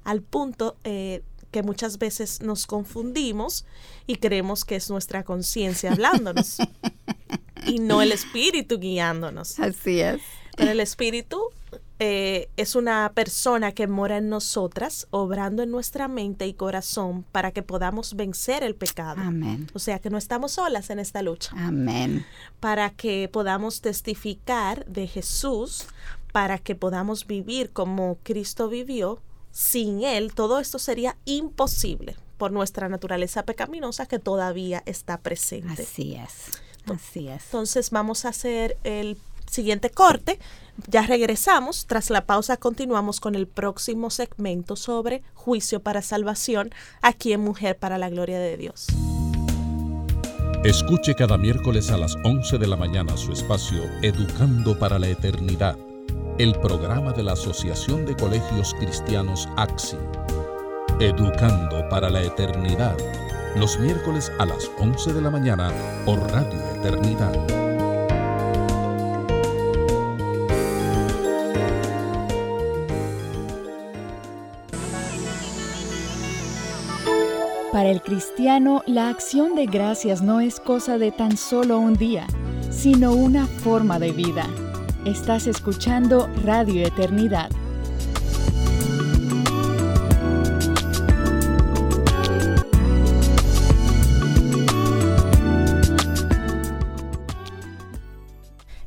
[0.03, 3.65] al punto eh, que muchas veces nos confundimos
[4.07, 6.59] y creemos que es nuestra conciencia hablándonos
[7.67, 9.59] y no el espíritu guiándonos.
[9.61, 10.21] Así es.
[10.57, 11.46] Pero el espíritu
[11.99, 17.53] eh, es una persona que mora en nosotras, obrando en nuestra mente y corazón para
[17.53, 19.23] que podamos vencer el pecado.
[19.23, 19.69] Amén.
[19.73, 21.53] O sea que no estamos solas en esta lucha.
[21.57, 22.27] Amén.
[22.61, 25.87] Para que podamos testificar de Jesús,
[26.33, 29.23] para que podamos vivir como Cristo vivió.
[29.51, 35.83] Sin Él, todo esto sería imposible por nuestra naturaleza pecaminosa que todavía está presente.
[35.83, 36.61] Así es.
[36.95, 37.45] Así es.
[37.47, 39.17] Entonces vamos a hacer el
[39.51, 40.39] siguiente corte.
[40.89, 41.87] Ya regresamos.
[41.87, 46.71] Tras la pausa continuamos con el próximo segmento sobre juicio para salvación
[47.03, 48.87] aquí en Mujer para la Gloria de Dios.
[50.65, 55.77] Escuche cada miércoles a las 11 de la mañana su espacio Educando para la Eternidad,
[56.39, 59.97] el programa de la Asociación de Colegios Cristianos AXI.
[60.99, 62.97] Educando para la Eternidad,
[63.55, 65.73] los miércoles a las 11 de la mañana
[66.05, 67.66] por Radio Eternidad.
[77.77, 82.27] Para el cristiano, la acción de gracias no es cosa de tan solo un día,
[82.71, 84.47] sino una forma de vida.
[85.05, 87.51] Estás escuchando Radio Eternidad.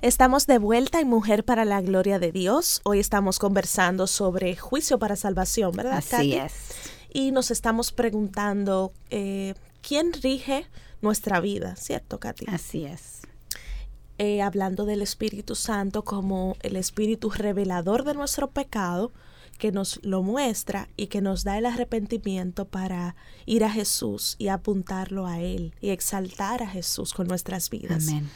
[0.01, 2.81] Estamos de vuelta en Mujer para la Gloria de Dios.
[2.85, 5.97] Hoy estamos conversando sobre juicio para salvación, ¿verdad?
[5.99, 10.65] Así es y nos estamos preguntando eh, quién rige
[11.01, 12.45] nuestra vida, ¿cierto, Katy?
[12.47, 13.21] Así es.
[14.17, 19.11] Eh, hablando del Espíritu Santo como el Espíritu revelador de nuestro pecado,
[19.57, 24.47] que nos lo muestra y que nos da el arrepentimiento para ir a Jesús y
[24.47, 28.07] apuntarlo a Él y exaltar a Jesús con nuestras vidas.
[28.07, 28.29] Amén.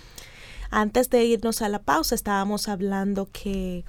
[0.70, 3.86] Antes de irnos a la pausa estábamos hablando que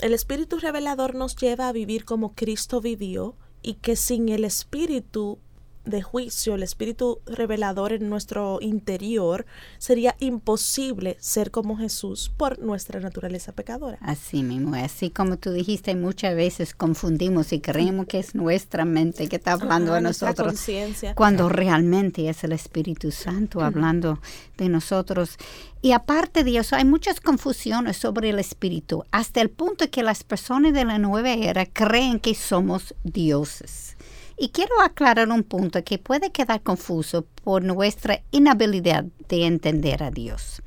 [0.00, 3.34] el Espíritu revelador nos lleva a vivir como Cristo vivió,
[3.66, 5.40] y que sin el espíritu
[5.86, 9.46] de juicio, el espíritu revelador en nuestro interior,
[9.78, 13.98] sería imposible ser como Jesús por nuestra naturaleza pecadora.
[14.00, 19.28] Así mismo, así como tú dijiste, muchas veces confundimos y creemos que es nuestra mente
[19.28, 20.60] que está hablando de nosotros,
[21.14, 24.20] cuando realmente es el Espíritu Santo hablando
[24.56, 25.36] de nosotros.
[25.82, 30.24] Y aparte de eso, hay muchas confusiones sobre el Espíritu, hasta el punto que las
[30.24, 33.95] personas de la nueva era creen que somos dioses.
[34.38, 40.10] Y quiero aclarar un punto que puede quedar confuso por nuestra inhabilidad de entender a
[40.10, 40.62] Dios.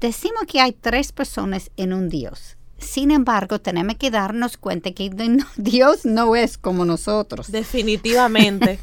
[0.00, 2.56] Decimos que hay tres personas en un Dios.
[2.78, 5.10] Sin embargo, tenemos que darnos cuenta que
[5.56, 7.50] Dios no es como nosotros.
[7.50, 8.78] Definitivamente.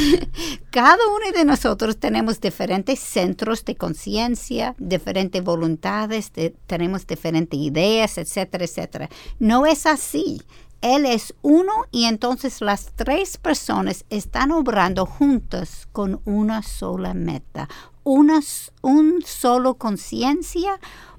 [0.70, 6.32] Cada uno de nosotros tenemos diferentes centros de conciencia, diferentes voluntades,
[6.66, 9.10] tenemos diferentes ideas, etcétera, etcétera.
[9.38, 10.40] No es así.
[10.80, 17.68] Él es uno y entonces las tres personas están obrando juntas con una sola meta,
[18.04, 18.40] una
[18.82, 20.78] un solo conciencia,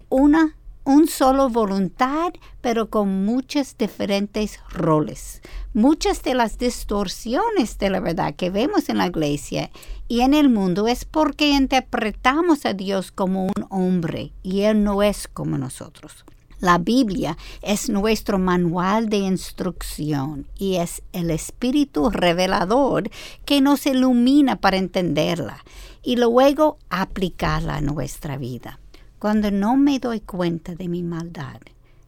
[0.10, 0.56] una
[0.88, 5.41] un solo voluntad, pero con muchos diferentes roles.
[5.74, 9.70] Muchas de las distorsiones de la verdad que vemos en la iglesia
[10.08, 15.04] y en el mundo es porque interpretamos a Dios como un hombre y Él no
[15.04, 16.24] es como nosotros.
[16.60, 23.12] La Biblia es nuestro manual de instrucción y es el Espíritu revelador
[23.46, 25.63] que nos ilumina para entenderla
[26.02, 28.80] y luego aplicarla a nuestra vida.
[29.20, 31.60] Cuando no me doy cuenta de mi maldad,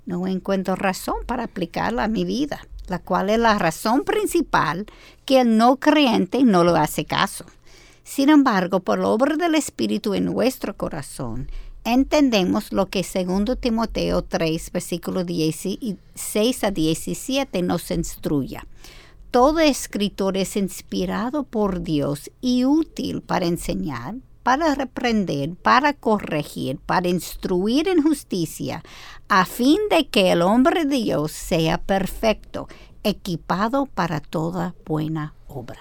[0.07, 4.87] no encuentro razón para aplicarla a mi vida, la cual es la razón principal
[5.25, 7.45] que el no creyente no lo hace caso.
[8.03, 11.47] Sin embargo, por obra del Espíritu en nuestro corazón,
[11.83, 18.59] entendemos lo que segundo Timoteo 3, versículo 16 a 17 nos instruye.
[19.31, 27.07] Todo escritor es inspirado por Dios y útil para enseñar, para reprender, para corregir, para
[27.07, 28.83] instruir en justicia,
[29.27, 32.67] a fin de que el hombre de Dios sea perfecto,
[33.03, 35.79] equipado para toda buena obra.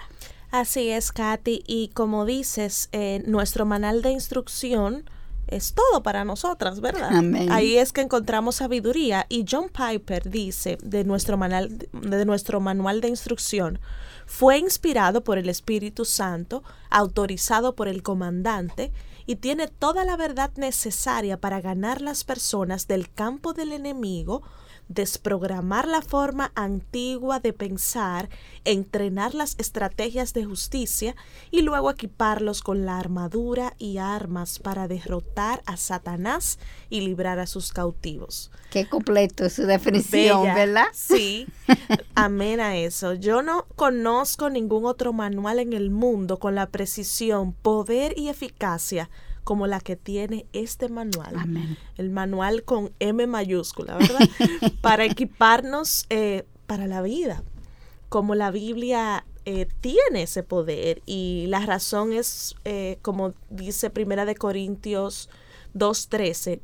[0.51, 5.09] Así es, Katy, y como dices, eh, nuestro manual de instrucción
[5.51, 7.11] es todo para nosotras, ¿verdad?
[7.49, 13.01] Ahí es que encontramos sabiduría y John Piper dice de nuestro manual de nuestro manual
[13.01, 13.79] de instrucción
[14.25, 18.91] fue inspirado por el Espíritu Santo, autorizado por el comandante
[19.25, 24.43] y tiene toda la verdad necesaria para ganar las personas del campo del enemigo
[24.89, 28.27] desprogramar la forma antigua de pensar,
[28.65, 31.15] entrenar las estrategias de justicia
[31.51, 36.59] y luego equiparlos con la armadura y armas para derrotar a Satanás
[36.89, 38.51] y librar a sus cautivos.
[38.71, 40.87] Qué completo su definición, ¿verdad?
[40.93, 41.47] Sí,
[42.15, 43.13] amén a eso.
[43.13, 49.09] Yo no conozco ningún otro manual en el mundo con la precisión, poder y eficacia
[49.49, 51.33] como la que tiene este manual.
[51.97, 54.19] El manual con M mayúscula, ¿verdad?
[54.81, 57.41] para equiparnos eh, para la vida.
[58.09, 64.25] Como la Biblia eh, tiene ese poder y la razón es, eh, como dice Primera
[64.25, 65.31] de Corintios
[65.73, 66.59] 2.13,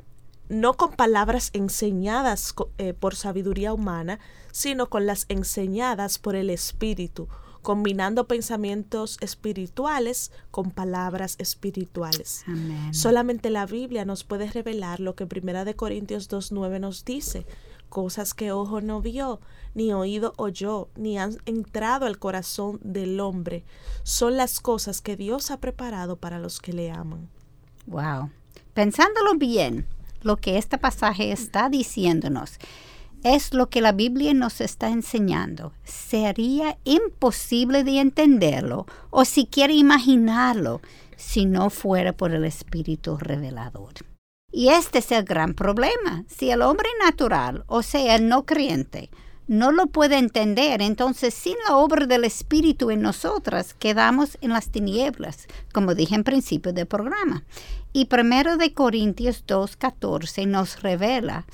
[0.50, 2.54] no con palabras enseñadas
[3.00, 4.20] por sabiduría humana,
[4.52, 7.28] sino con las enseñadas por el Espíritu
[7.66, 12.46] combinando pensamientos espirituales con palabras espirituales.
[12.92, 17.48] Solamente la Biblia nos puede revelar lo que Primera de Corintios 2.9 nos dice,
[17.90, 19.40] cosas que ojo no vio,
[19.74, 23.64] ni oído oyó, ni han entrado al corazón del hombre.
[24.04, 27.28] Son las cosas que Dios ha preparado para los que le aman.
[27.88, 28.30] Wow.
[28.76, 29.88] Pensándolo bien,
[30.22, 32.60] lo que este pasaje está diciéndonos
[33.26, 35.74] es lo que la Biblia nos está enseñando.
[35.84, 40.80] Sería imposible de entenderlo o siquiera imaginarlo
[41.18, 43.94] si no fuera por el Espíritu revelador.
[44.52, 46.24] Y este es el gran problema.
[46.28, 49.10] Si el hombre natural, o sea, el no creyente,
[49.48, 54.70] no lo puede entender, entonces sin la obra del Espíritu en nosotras quedamos en las
[54.70, 57.44] tinieblas, como dije en principio del programa.
[57.92, 61.46] Y primero de Corintios 2.14 nos revela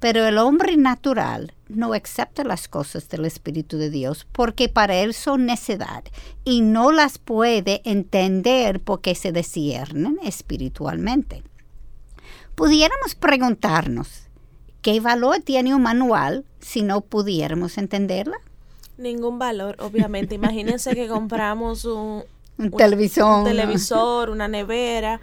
[0.00, 5.14] pero el hombre natural no acepta las cosas del Espíritu de Dios porque para él
[5.14, 6.04] son necedad
[6.44, 11.42] y no las puede entender porque se desciernen espiritualmente.
[12.54, 14.28] Pudiéramos preguntarnos,
[14.82, 18.38] ¿qué valor tiene un manual si no pudiéramos entenderla?
[18.96, 20.34] Ningún valor, obviamente.
[20.34, 22.24] Imagínense que compramos un,
[22.76, 25.20] televisor, un televisor, una nevera,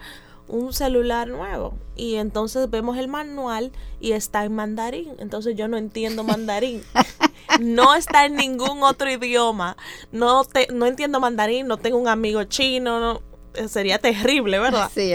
[0.48, 5.14] un celular nuevo y entonces vemos el manual y está en mandarín.
[5.18, 6.84] Entonces yo no entiendo mandarín.
[7.60, 9.78] no está en ningún otro idioma.
[10.12, 13.22] No, te, no entiendo mandarín, no tengo un amigo chino, no,
[13.68, 14.92] sería terrible, ¿verdad?
[14.94, 15.14] Sí.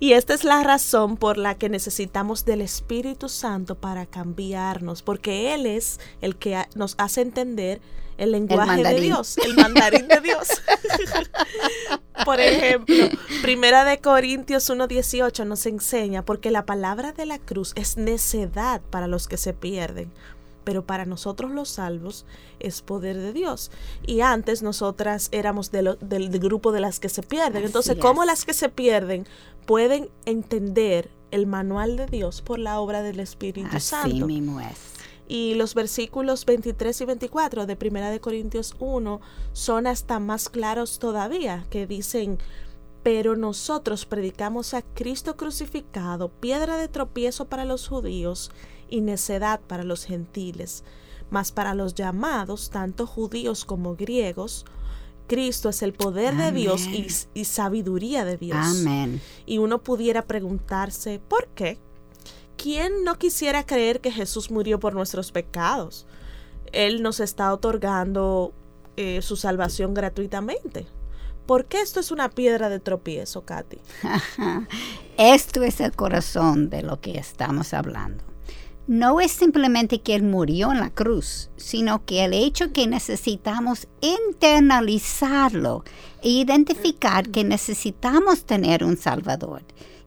[0.00, 5.54] Y esta es la razón por la que necesitamos del Espíritu Santo para cambiarnos, porque
[5.54, 7.80] Él es el que nos hace entender
[8.18, 10.48] el lenguaje de Dios, el mandarín de Dios.
[12.24, 13.08] Por ejemplo,
[13.42, 19.06] Primera de Corintios 1:18 nos enseña porque la palabra de la cruz es necedad para
[19.06, 20.12] los que se pierden,
[20.64, 22.24] pero para nosotros los salvos
[22.60, 23.70] es poder de Dios.
[24.06, 25.96] Y antes nosotras éramos del,
[26.38, 27.64] grupo de las que se pierden.
[27.64, 29.26] Entonces, ¿cómo las que se pierden
[29.66, 34.26] pueden entender el manual de Dios por la obra del Espíritu Así Santo?
[34.26, 34.91] Mismo es.
[35.28, 39.20] Y los versículos 23 y 24 de Primera de Corintios 1
[39.52, 42.38] son hasta más claros todavía, que dicen,
[43.02, 48.50] pero nosotros predicamos a Cristo crucificado, piedra de tropiezo para los judíos
[48.88, 50.84] y necedad para los gentiles.
[51.30, 54.66] Mas para los llamados, tanto judíos como griegos,
[55.26, 58.58] Cristo es el poder de Dios y, y, sabiduría de Dios.
[58.60, 59.20] Amén.
[59.46, 61.78] Y uno pudiera preguntarse, ¿por qué?
[62.56, 66.06] ¿Quién no quisiera creer que Jesús murió por nuestros pecados?
[66.72, 68.52] Él nos está otorgando
[68.96, 70.86] eh, su salvación gratuitamente.
[71.46, 73.78] ¿Por qué esto es una piedra de tropiezo, Katy?
[75.18, 78.24] esto es el corazón de lo que estamos hablando.
[78.86, 83.86] No es simplemente que Él murió en la cruz, sino que el hecho que necesitamos
[84.00, 85.84] internalizarlo
[86.20, 89.62] e identificar que necesitamos tener un Salvador.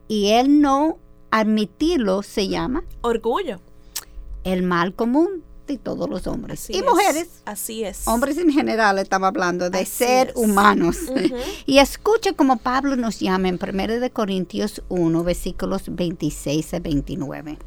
[0.08, 1.00] Y Él no
[1.40, 3.60] admitirlo se llama orgullo.
[4.46, 7.42] El mal común de todos los hombres y mujeres.
[7.44, 8.08] Así es.
[8.08, 10.98] Hombres en general estaba hablando de ser humanos.
[11.66, 17.58] y escucha como Pablo nos llama en 1 Corintios 1, versículos 26 a 29.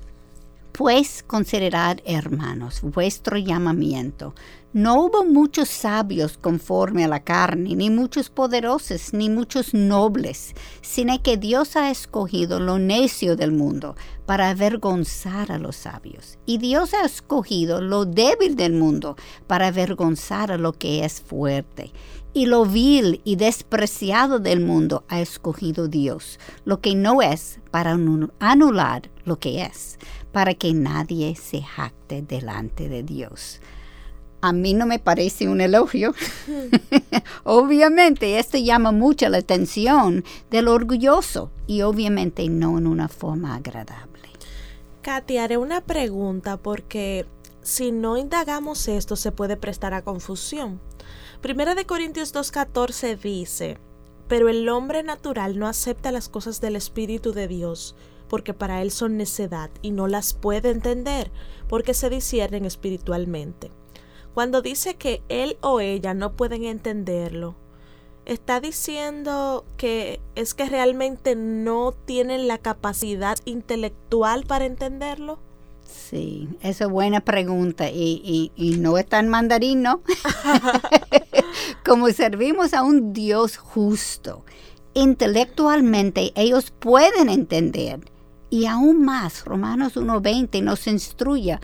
[0.78, 4.32] Pues considerad, hermanos, vuestro llamamiento.
[4.72, 11.20] No hubo muchos sabios conforme a la carne, ni muchos poderosos, ni muchos nobles, sino
[11.20, 16.38] que Dios ha escogido lo necio del mundo para avergonzar a los sabios.
[16.46, 19.16] Y Dios ha escogido lo débil del mundo
[19.48, 21.90] para avergonzar a lo que es fuerte
[22.32, 27.98] y lo vil y despreciado del mundo ha escogido Dios, lo que no es, para
[28.38, 29.98] anular lo que es,
[30.32, 33.60] para que nadie se jacte delante de Dios.
[34.40, 36.14] A mí no me parece un elogio.
[37.44, 44.08] obviamente, esto llama mucho la atención del orgulloso y obviamente no en una forma agradable.
[45.02, 47.26] Katy, haré una pregunta porque
[47.62, 50.80] si no indagamos esto se puede prestar a confusión.
[51.40, 53.78] Primera de Corintios 2.14 dice,
[54.28, 57.94] pero el hombre natural no acepta las cosas del Espíritu de Dios,
[58.28, 61.30] porque para él son necedad y no las puede entender,
[61.68, 63.70] porque se disciernen espiritualmente.
[64.34, 67.56] Cuando dice que él o ella no pueden entenderlo,
[68.28, 75.38] está diciendo que es que realmente no tienen la capacidad intelectual para entenderlo.
[75.84, 80.02] Sí, esa es buena pregunta y, y, no es tan mandarino.
[81.84, 84.44] Como servimos a un Dios justo,
[84.92, 88.00] intelectualmente ellos pueden entender.
[88.50, 91.58] Y aún más, Romanos 1.20 nos instruye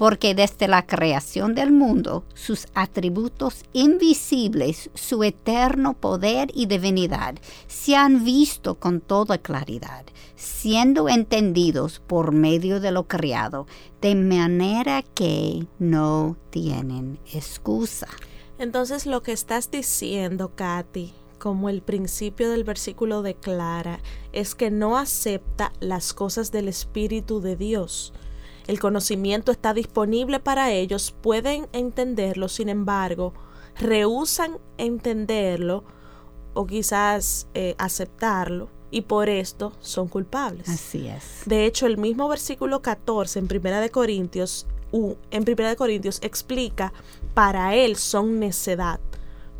[0.00, 7.34] porque desde la creación del mundo, sus atributos invisibles, su eterno poder y divinidad,
[7.66, 13.66] se han visto con toda claridad, siendo entendidos por medio de lo creado,
[14.00, 18.08] de manera que no tienen excusa.
[18.58, 23.98] Entonces lo que estás diciendo, Katy, como el principio del versículo declara,
[24.32, 28.12] es que no acepta las cosas del Espíritu de Dios
[28.70, 33.32] el conocimiento está disponible para ellos, pueden entenderlo, sin embargo,
[33.76, 35.82] rehusan entenderlo
[36.54, 40.68] o quizás eh, aceptarlo y por esto son culpables.
[40.68, 41.42] Así es.
[41.46, 46.92] De hecho, el mismo versículo 14 en Primera de Corintios, en Primera de Corintios explica,
[47.34, 49.00] para él son necedad,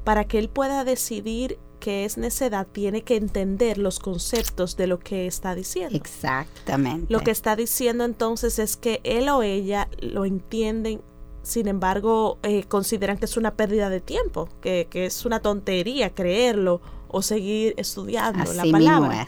[0.05, 5.01] para que él pueda decidir que es necedad tiene que entender los conceptos de lo
[5.01, 5.97] que está diciendo.
[5.97, 7.13] Exactamente.
[7.13, 11.01] Lo que está diciendo entonces es que él o ella lo entienden,
[11.43, 16.81] sin embargo, eh, consideran que es una pérdida de tiempo, que, es una tontería creerlo
[17.09, 19.27] o seguir estudiando la palabra.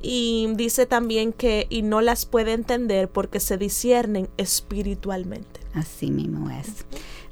[0.00, 5.60] Y dice también que y no las puede entender porque se disciernen espiritualmente.
[5.72, 6.84] Así mismo es.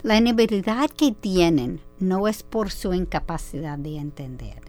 [0.03, 4.61] La inhabilidad que tienen no es por su incapacidad de entender,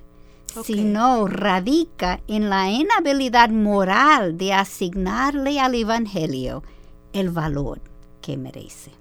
[0.64, 6.62] sino radica en la inhabilidad moral de asignarle al Evangelio
[7.14, 7.82] el valor
[8.22, 8.92] que merece.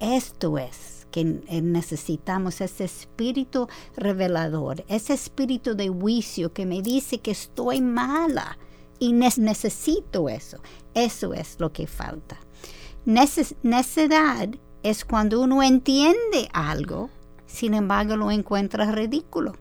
[0.00, 7.32] Esto es que necesitamos ese espíritu revelador, ese espíritu de juicio que me dice que
[7.32, 8.56] estoy mala
[8.98, 10.58] y necesito eso.
[10.94, 12.38] Eso es lo que falta.
[13.04, 14.48] necedad
[14.82, 17.10] es cuando uno entiende algo,
[17.46, 19.54] sin embargo lo encuentra ridículo.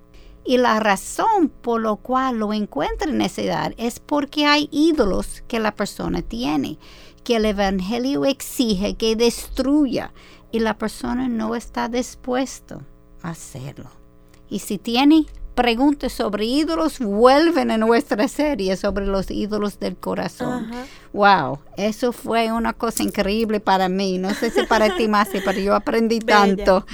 [0.46, 5.60] Y la razón por la cual lo encuentra en necedad es porque hay ídolos que
[5.60, 6.78] la persona tiene,
[7.26, 10.14] que el Evangelio exige que destruya
[10.52, 12.82] y la persona no está dispuesto
[13.22, 13.90] a hacerlo.
[14.50, 15.26] Y si tiene
[15.58, 20.70] preguntas sobre ídolos vuelven a nuestra serie sobre los ídolos del corazón.
[21.14, 24.20] Wow, eso fue una cosa increíble para mí.
[24.20, 26.86] No sé si para ti más, pero yo aprendí tanto.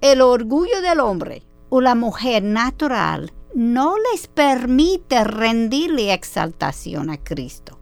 [0.00, 7.78] El orgullo del hombre o la mujer natural no les permite rendirle exaltación a Cristo.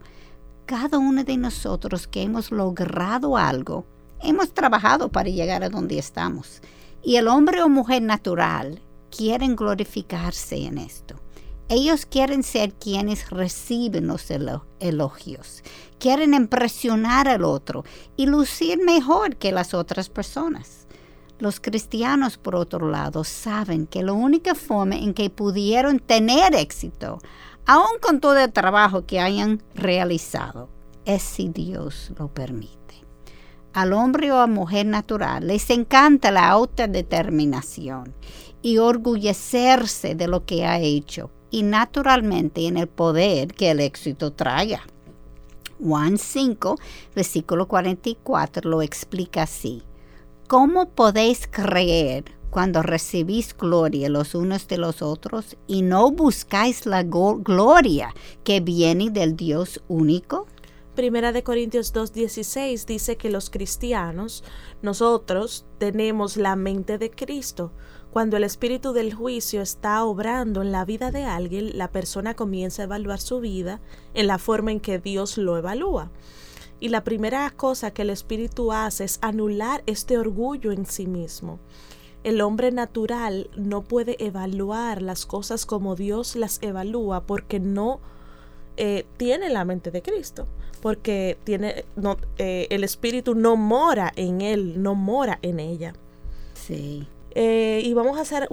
[0.65, 3.85] Cada uno de nosotros que hemos logrado algo,
[4.21, 6.61] hemos trabajado para llegar a donde estamos.
[7.01, 8.81] Y el hombre o mujer natural
[9.15, 11.15] quieren glorificarse en esto.
[11.69, 14.29] Ellos quieren ser quienes reciben los
[14.79, 15.63] elogios.
[15.99, 17.83] Quieren impresionar al otro
[18.17, 20.87] y lucir mejor que las otras personas.
[21.39, 27.19] Los cristianos, por otro lado, saben que la única forma en que pudieron tener éxito,
[27.65, 30.69] aun con todo el trabajo que hayan realizado,
[31.05, 33.02] es si Dios lo permite.
[33.73, 38.13] Al hombre o a mujer natural les encanta la autodeterminación
[38.61, 44.31] y orgullecerse de lo que ha hecho y naturalmente en el poder que el éxito
[44.31, 44.81] traiga.
[45.83, 46.77] Juan 5,
[47.15, 49.81] versículo 44 lo explica así.
[50.47, 57.01] ¿Cómo podéis creer cuando recibís gloria los unos de los otros y no buscáis la
[57.01, 58.13] gloria
[58.43, 60.45] que viene del Dios único?
[60.95, 64.43] Primera de Corintios 2.16 dice que los cristianos,
[64.83, 67.71] nosotros tenemos la mente de Cristo.
[68.11, 72.83] Cuando el espíritu del juicio está obrando en la vida de alguien, la persona comienza
[72.83, 73.81] a evaluar su vida
[74.13, 76.11] en la forma en que Dios lo evalúa.
[76.79, 81.59] Y la primera cosa que el espíritu hace es anular este orgullo en sí mismo.
[82.23, 87.99] el hombre natural no puede evaluar las cosas como Dios las evalúa porque no
[88.77, 90.47] eh, tiene la mente de Cristo,
[90.83, 95.93] porque tiene, no, eh, el Espíritu no mora en él, no mora en ella.
[96.55, 97.07] Sí.
[97.35, 98.49] Eh, y vamos a hacer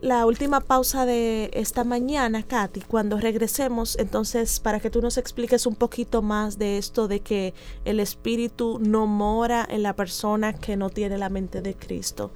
[0.00, 2.80] la última pausa de esta mañana, Katy.
[2.80, 7.52] Cuando regresemos, entonces, para que tú nos expliques un poquito más de esto de que
[7.84, 12.30] el Espíritu no mora en la persona que no tiene la mente de Cristo.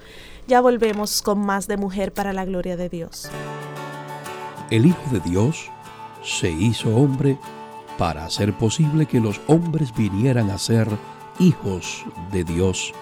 [0.49, 3.31] Ya volvemos con más de Mujer para la Gloria de Dios.
[4.71, 5.71] El Hijo de Dios
[6.23, 7.39] se hizo hombre
[8.01, 10.89] para hacer posible que los hombres vinieran a ser
[11.39, 12.95] hijos de Dios.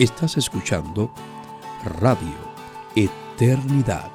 [0.00, 1.12] Estás escuchando
[2.00, 2.34] Radio
[2.96, 4.10] Eternidad.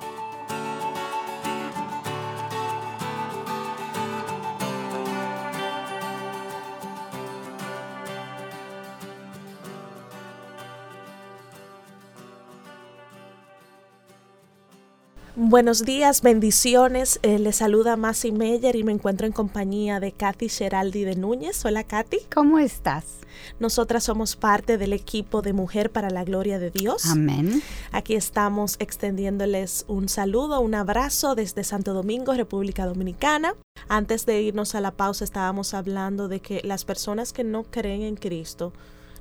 [15.54, 17.20] Buenos días, bendiciones.
[17.22, 21.64] Eh, les saluda Masi Meyer y me encuentro en compañía de Katy Geraldi de Núñez.
[21.64, 22.22] Hola, Katy.
[22.34, 23.20] ¿Cómo estás?
[23.60, 27.06] Nosotras somos parte del equipo de Mujer para la Gloria de Dios.
[27.06, 27.62] Amén.
[27.92, 33.54] Aquí estamos extendiéndoles un saludo, un abrazo desde Santo Domingo, República Dominicana.
[33.88, 38.02] Antes de irnos a la pausa estábamos hablando de que las personas que no creen
[38.02, 38.74] en Cristo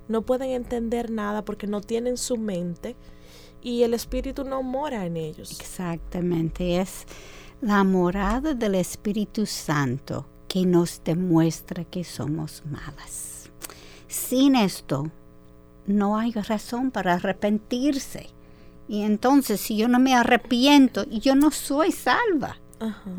[0.08, 2.96] no pueden entender nada porque no tienen su mente
[3.62, 5.60] y el Espíritu no mora en ellos.
[5.60, 7.06] Exactamente, es
[7.60, 13.50] la morada del Espíritu Santo que nos demuestra que somos malas.
[14.08, 15.10] Sin esto,
[15.86, 18.28] no hay razón para arrepentirse.
[18.88, 22.58] Y entonces, si yo no me arrepiento, yo no soy salva.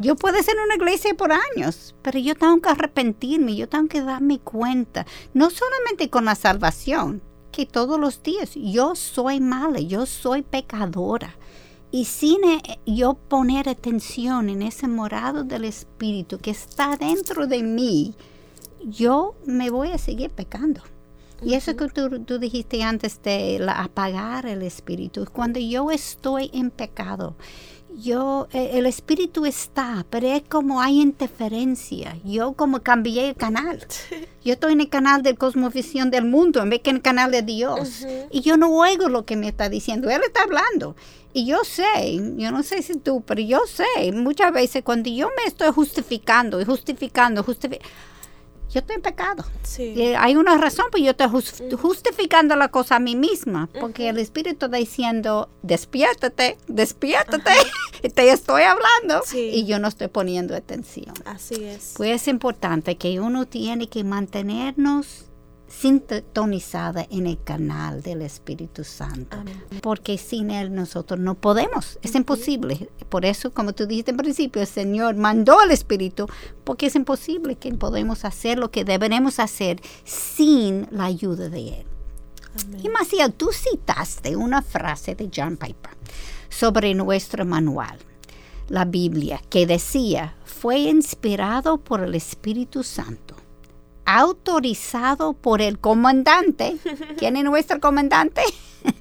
[0.01, 3.87] Yo puedo ser en una iglesia por años, pero yo tengo que arrepentirme, yo tengo
[3.87, 7.21] que darme cuenta, no solamente con la salvación,
[7.53, 11.37] que todos los días yo soy mala, yo soy pecadora.
[11.91, 17.61] Y sin eh, yo poner atención en ese morado del Espíritu que está dentro de
[17.61, 18.15] mí,
[18.83, 20.81] yo me voy a seguir pecando.
[21.45, 27.35] Y eso que tú, dijiste antes de apagar el Espíritu, cuando yo estoy en pecado,
[27.97, 32.17] yo, eh, el espíritu está, pero es como hay interferencia.
[32.23, 33.85] Yo como cambié el canal.
[34.43, 37.31] Yo estoy en el canal de cosmovisión del mundo en vez que en el canal
[37.31, 38.05] de Dios.
[38.29, 40.09] Y yo no oigo lo que me está diciendo.
[40.09, 40.97] Él está hablando.
[41.31, 45.29] Y yo sé, yo no sé si tú, pero yo sé, muchas veces cuando yo
[45.37, 47.87] me estoy justificando y justificando, justificando
[48.73, 49.45] yo estoy en pecado.
[50.17, 51.29] hay una razón, pues yo estoy
[51.77, 57.51] justificando la cosa a mí misma, porque el Espíritu está diciendo, despiértate, despiértate,
[58.15, 61.13] te estoy hablando y yo no estoy poniendo atención.
[61.25, 61.93] Así es.
[61.95, 65.25] Pues es importante que uno tiene que mantenernos
[65.79, 69.37] sintonizada en el canal del Espíritu Santo.
[69.81, 72.89] Porque sin Él nosotros no podemos, es imposible.
[73.09, 76.27] Por eso, como tú dijiste en principio, el Señor mandó al Espíritu,
[76.63, 81.85] porque es imposible que podamos hacer lo que deberemos hacer sin la ayuda de Él.
[82.83, 85.91] Y Macías, tú citaste una frase de John Piper
[86.49, 87.97] sobre nuestro manual,
[88.69, 93.42] la Biblia, que decía, fue inspirado por el Espíritu Santo
[94.05, 96.77] autorizado por el comandante.
[97.17, 98.41] ¿Quién es nuestro comandante?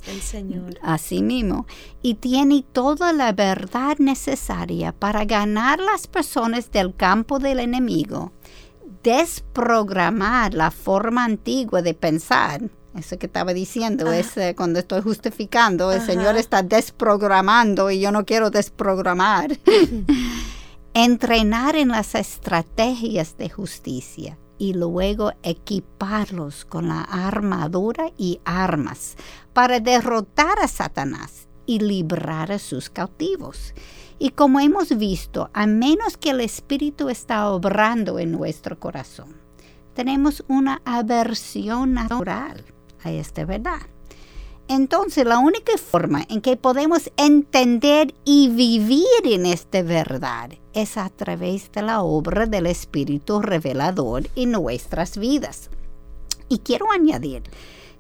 [0.07, 0.79] El Señor.
[0.83, 1.67] Así mismo.
[2.03, 8.33] Y tiene toda la verdad necesaria para ganar las personas del campo del enemigo,
[9.03, 12.63] desprogramar la forma antigua de pensar.
[12.97, 18.13] Eso que estaba diciendo es eh, cuando estoy justificando, el Señor está desprogramando y yo
[18.13, 19.59] no quiero desprogramar.
[20.95, 29.17] Entrenar en las estrategias de justicia y luego equiparlos con la armadura y armas
[29.53, 33.75] para derrotar a Satanás y librar a sus cautivos.
[34.21, 39.35] Y como hemos visto, a menos que el Espíritu está obrando en nuestro corazón,
[39.95, 42.65] tenemos una aversión natural
[43.03, 43.81] a esta verdad.
[44.69, 51.09] Entonces, la única forma en que podemos entender y vivir en esta verdad es a
[51.11, 55.71] través de la obra del Espíritu revelador en nuestras vidas.
[56.49, 57.43] Y quiero añadir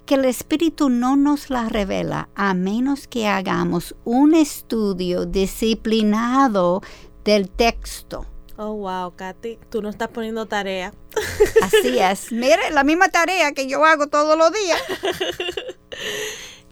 [0.06, 6.82] que el Espíritu no nos la revela a menos que hagamos un estudio disciplinado
[7.24, 8.26] del texto.
[8.56, 10.92] Oh, wow, Katy, tú no estás poniendo tarea.
[11.62, 12.32] Así es.
[12.32, 14.82] Mire, la misma tarea que yo hago todos los días.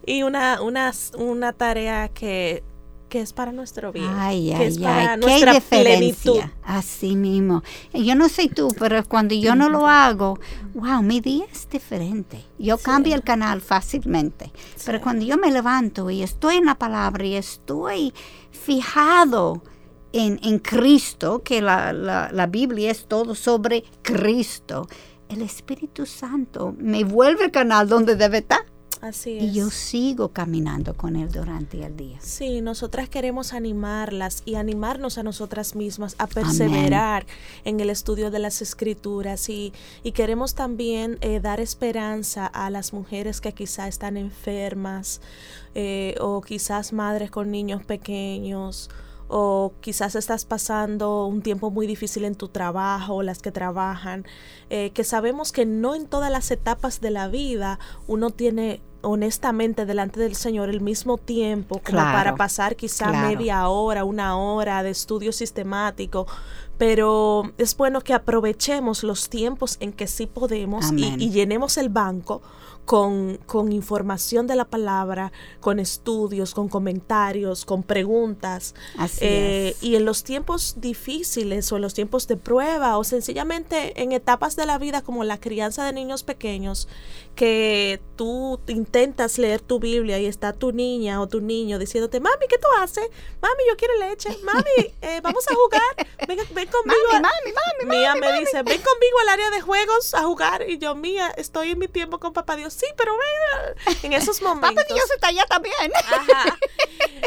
[0.06, 2.64] Y una, una, una tarea que
[3.10, 6.38] que es para nuestro bien, ay, que es para nuestra plenitud.
[6.62, 7.62] Así mismo.
[7.92, 10.38] Yo no sé tú, pero cuando yo no lo hago,
[10.74, 12.42] wow, mi día es diferente.
[12.58, 14.52] Yo cambio el canal fácilmente.
[14.86, 18.14] Pero cuando yo me levanto y estoy en la palabra y estoy
[18.52, 19.62] fijado
[20.12, 24.86] en, en Cristo, que la, la, la Biblia es todo sobre Cristo,
[25.28, 28.69] el Espíritu Santo me vuelve el canal donde debe estar.
[29.00, 29.44] Así es.
[29.44, 32.18] Y yo sigo caminando con Él durante el día.
[32.20, 37.26] Sí, nosotras queremos animarlas y animarnos a nosotras mismas a perseverar
[37.64, 39.72] en el estudio de las escrituras y,
[40.02, 45.20] y queremos también eh, dar esperanza a las mujeres que quizás están enfermas
[45.74, 48.90] eh, o quizás madres con niños pequeños
[49.28, 54.26] o quizás estás pasando un tiempo muy difícil en tu trabajo, las que trabajan,
[54.70, 57.78] eh, que sabemos que no en todas las etapas de la vida
[58.08, 64.04] uno tiene honestamente delante del Señor el mismo tiempo como para pasar quizá media hora,
[64.04, 66.26] una hora de estudio sistemático,
[66.78, 72.42] pero es bueno que aprovechemos los tiempos en que sí podemos y, llenemos el banco
[72.90, 75.30] con, con, información de la palabra,
[75.60, 78.74] con estudios, con comentarios, con preguntas.
[79.20, 84.10] Eh, y en los tiempos difíciles o en los tiempos de prueba o sencillamente en
[84.10, 86.88] etapas de la vida como la crianza de niños pequeños,
[87.36, 92.46] que tú intentas leer tu Biblia y está tu niña o tu niño diciéndote, mami,
[92.48, 93.08] ¿qué tú haces?
[93.40, 94.36] Mami, yo quiero leche.
[94.42, 96.08] Mami, eh, vamos a jugar.
[96.26, 96.98] Ven, conmigo.
[97.12, 100.68] Mami, mami, mami, Mía me dice, ven conmigo al área de juegos a jugar.
[100.68, 102.79] Y yo, Mía, estoy en mi tiempo con papá Dios.
[102.80, 103.12] Sí, pero.
[104.02, 104.84] En esos momentos.
[104.84, 105.74] papá Dios está allá también.
[105.94, 106.58] Ajá.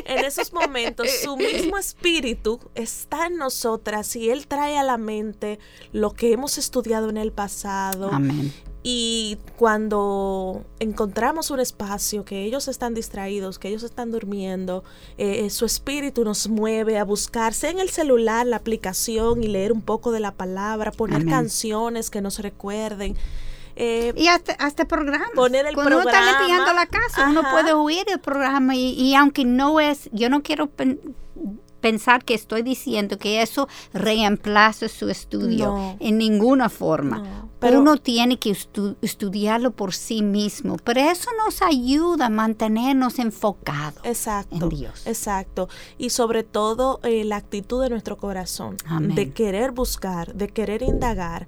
[0.05, 5.59] En esos momentos, su mismo espíritu está en nosotras y Él trae a la mente
[5.91, 8.09] lo que hemos estudiado en el pasado.
[8.11, 8.51] Amén
[8.83, 14.83] y cuando encontramos un espacio que ellos están distraídos, que ellos están durmiendo,
[15.17, 19.81] eh, su espíritu nos mueve a buscarse en el celular la aplicación y leer un
[19.81, 23.15] poco de la palabra, poner canciones que nos recuerden.
[23.75, 25.29] Eh, y hasta, hasta programas.
[25.35, 26.19] Poner el Cuando programa.
[26.19, 30.09] uno está limpiando la casa, uno puede oír el programa y, y aunque no es,
[30.11, 30.69] yo no quiero
[31.81, 37.47] pensar que estoy diciendo que eso reemplaza su estudio en ninguna forma.
[37.59, 38.55] pero Uno tiene que
[39.01, 44.01] estudiarlo por sí mismo, pero eso nos ayuda a mantenernos enfocados
[44.51, 45.05] en Dios.
[45.05, 45.67] Exacto.
[45.97, 51.47] Y sobre todo eh, la actitud de nuestro corazón, de querer buscar, de querer indagar.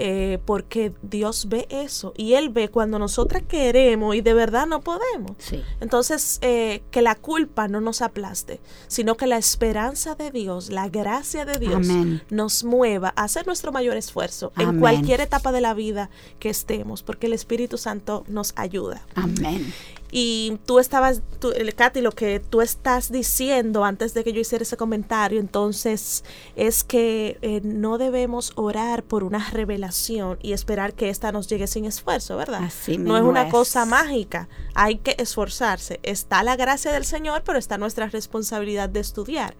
[0.00, 4.80] Eh, porque Dios ve eso y Él ve cuando nosotras queremos y de verdad no
[4.80, 5.32] podemos.
[5.80, 10.88] Entonces, eh, que la culpa no nos aplaste, sino que la esperanza de Dios, la
[10.88, 11.88] gracia de Dios
[12.30, 17.02] nos mueva a hacer nuestro mayor esfuerzo en cualquier etapa de la vida que estemos,
[17.02, 19.02] porque el Espíritu Santo nos ayuda.
[19.16, 19.74] Amén.
[20.10, 24.62] Y tú estabas, tú, Katy, lo que tú estás diciendo antes de que yo hiciera
[24.62, 26.24] ese comentario, entonces
[26.56, 31.66] es que eh, no debemos orar por una revelación y esperar que ésta nos llegue
[31.66, 32.64] sin esfuerzo, ¿verdad?
[32.64, 36.00] Así no es una cosa mágica, hay que esforzarse.
[36.02, 39.56] Está la gracia del Señor, pero está nuestra responsabilidad de estudiar.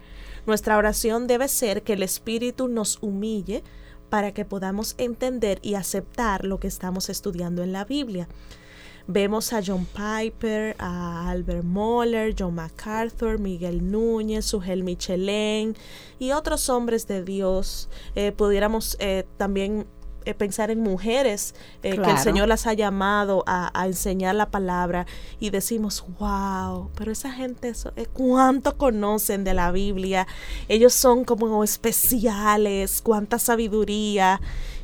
[0.47, 3.63] Nuestra oración debe ser que el Espíritu nos humille
[4.09, 8.27] para que podamos entender y aceptar lo que estamos estudiando en la Biblia.
[9.11, 15.75] Vemos a John Piper, a Albert Moller, John MacArthur, Miguel Núñez, Sugel Michelén
[16.19, 17.89] y otros hombres de Dios.
[18.13, 19.87] Eh, pudiéramos eh, también
[20.25, 25.07] eh, pensar en mujeres que el Señor las ha llamado a, enseñar la palabra
[25.39, 27.73] y decimos, wow, pero esa gente,
[28.13, 30.27] ¿cuánto conocen de la Biblia?
[30.67, 34.39] Ellos son como especiales, cuánta sabiduría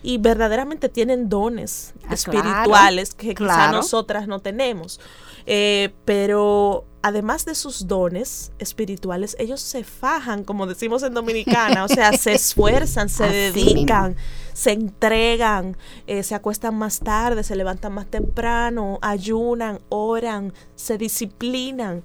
[0.05, 4.99] y verdaderamente tienen dones ah, espirituales que quizá nosotras no tenemos.
[5.47, 11.87] Eh, pero además de sus dones espirituales, ellos se fajan, como decimos en Dominicana, o
[11.87, 14.15] sea, se esfuerzan, se dedican,
[14.53, 15.75] se entregan,
[16.05, 22.03] eh, se acuestan más tarde, se levantan más temprano, ayunan, oran, se disciplinan.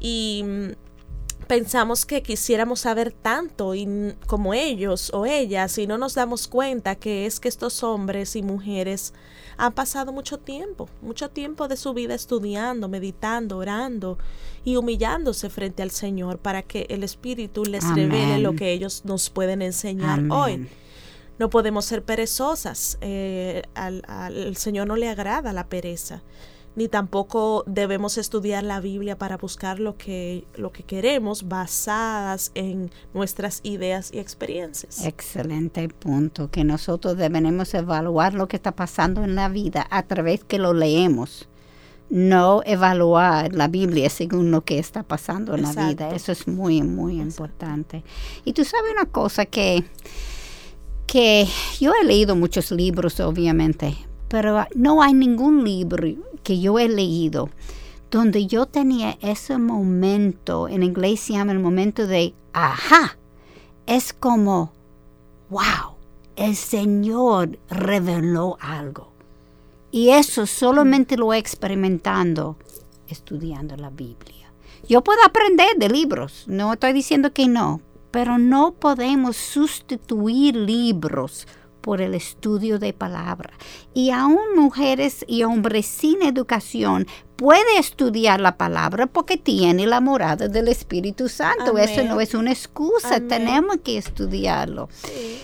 [0.00, 0.70] Y mm,
[1.46, 6.94] pensamos que quisiéramos saber tanto y, como ellos o ellas y no nos damos cuenta
[6.94, 9.12] que es que estos hombres y mujeres
[9.56, 14.18] han pasado mucho tiempo, mucho tiempo de su vida estudiando, meditando, orando
[14.64, 19.30] y humillándose frente al Señor para que el Espíritu les revele lo que ellos nos
[19.30, 20.68] pueden enseñar hoy.
[21.38, 26.22] No podemos ser perezosas, eh, al, al Señor no le agrada la pereza
[26.74, 32.90] ni tampoco debemos estudiar la Biblia para buscar lo que, lo que queremos basadas en
[33.14, 35.04] nuestras ideas y experiencias.
[35.04, 40.44] Excelente punto, que nosotros debemos evaluar lo que está pasando en la vida a través
[40.44, 41.48] que lo leemos
[42.12, 46.14] no evaluar la Biblia según lo que está pasando en la vida.
[46.14, 48.04] Eso es muy, muy importante.
[48.44, 49.82] Y tú sabes una cosa que,
[51.06, 51.48] que
[51.80, 53.96] yo he leído muchos libros, obviamente,
[54.28, 56.06] pero no hay ningún libro
[56.42, 57.50] que yo he leído
[58.10, 63.16] donde yo tenía ese momento, en inglés se llama el momento de, ajá,
[63.86, 64.70] es como,
[65.48, 65.96] wow,
[66.36, 69.08] el Señor reveló algo.
[69.90, 72.56] Y eso solamente lo he experimentando
[73.08, 74.52] estudiando la Biblia.
[74.88, 77.80] Yo puedo aprender de libros, no estoy diciendo que no,
[78.10, 81.46] pero no podemos sustituir libros
[81.82, 83.52] por el estudio de palabra.
[83.92, 87.06] Y aún mujeres y hombres sin educación
[87.36, 91.76] puede estudiar la palabra porque tiene la morada del Espíritu Santo.
[91.76, 94.88] Eso no es una excusa, tenemos que estudiarlo.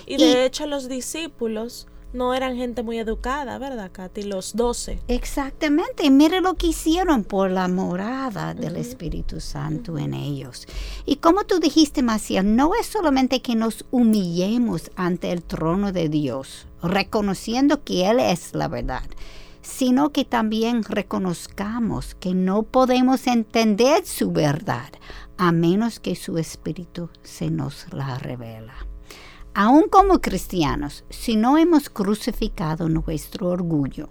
[0.06, 4.22] Y de hecho los discípulos no eran gente muy educada, ¿verdad, Katy?
[4.22, 5.00] Los doce.
[5.08, 6.06] Exactamente.
[6.06, 10.66] Y mire lo que hicieron por la morada del Espíritu Santo en ellos.
[11.04, 16.08] Y como tú dijiste, Maciel, no es solamente que nos humillemos ante el trono de
[16.08, 19.04] Dios, reconociendo que Él es la verdad,
[19.60, 24.88] sino que también reconozcamos que no podemos entender su verdad
[25.36, 28.74] a menos que su Espíritu se nos la revela.
[29.60, 34.08] Aún como cristianos, si no hemos crucificado nuestro orgullo,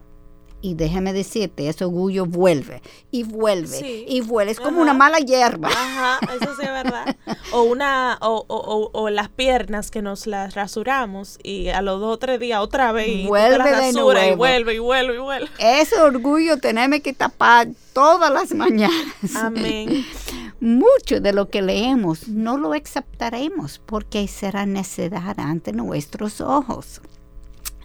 [0.68, 4.51] y déjame decirte, ese orgullo vuelve y vuelve y vuelve.
[4.51, 5.70] Es como una mala hierba.
[5.70, 7.15] Ajá, eso sí es verdad.
[7.53, 12.15] O, una, o, o, o, las piernas que nos las rasuramos y a los dos
[12.15, 14.11] o tres días otra vez y vuelve de nuevo.
[14.11, 15.49] y vuelve y vuelve y vuelve.
[15.57, 19.36] Ese orgullo tenemos que tapar todas las mañanas.
[19.38, 20.05] Amén.
[20.59, 26.99] Mucho de lo que leemos no lo aceptaremos porque será necedad ante nuestros ojos.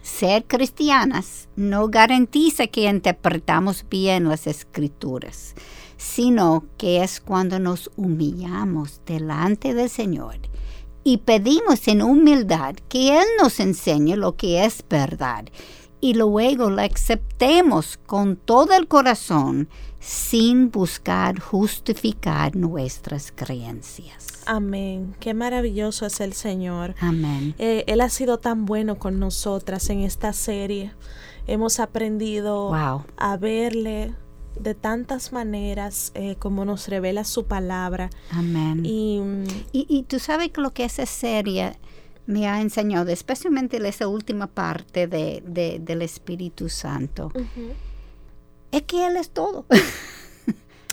[0.03, 5.55] Ser cristianas no garantiza que interpretamos bien las escrituras,
[5.95, 10.35] sino que es cuando nos humillamos delante del Señor
[11.05, 15.45] y pedimos en humildad que Él nos enseñe lo que es verdad
[16.03, 19.69] y luego la aceptemos con todo el corazón
[20.01, 24.43] sin buscar justificar nuestras creencias.
[24.45, 25.15] Amén.
[25.21, 26.93] Qué maravilloso es el Señor.
[26.99, 27.55] Amén.
[27.57, 30.91] Eh, él ha sido tan bueno con nosotras en esta serie.
[31.47, 34.13] Hemos aprendido a verle
[34.59, 38.09] de tantas maneras eh, como nos revela su palabra.
[38.29, 38.81] Amén.
[38.85, 39.21] Y,
[39.71, 41.79] y, tú sabes que lo que esa serie
[42.25, 45.41] me ha enseñado, especialmente esa última parte de,
[45.81, 47.31] del Espíritu Santo,
[48.71, 49.65] es que Él es todo.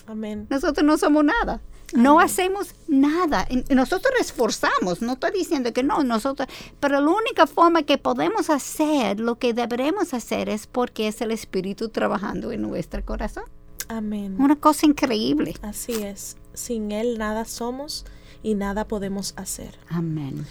[0.06, 0.46] Amén.
[0.50, 1.60] Nosotros no somos nada.
[1.92, 3.48] No hacemos nada.
[3.68, 9.18] Nosotros esforzamos, no estoy diciendo que no, nosotros, pero la única forma que podemos hacer
[9.18, 13.42] lo que deberemos hacer es porque es el Espíritu trabajando en nuestro corazón.
[13.88, 14.36] Amén.
[14.38, 15.54] Una cosa increíble.
[15.62, 16.36] Así es.
[16.54, 18.04] Sin Él nada somos
[18.40, 19.76] y nada podemos hacer.
[19.88, 20.46] Amén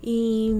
[0.00, 0.52] y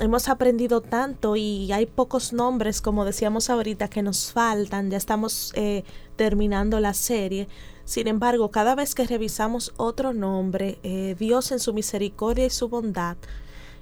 [0.00, 5.52] hemos aprendido tanto y hay pocos nombres, como decíamos ahorita, que nos faltan, ya estamos
[5.54, 5.84] eh,
[6.16, 7.48] terminando la serie.
[7.84, 12.68] Sin embargo, cada vez que revisamos otro nombre, eh, Dios en su misericordia y su
[12.68, 13.16] bondad,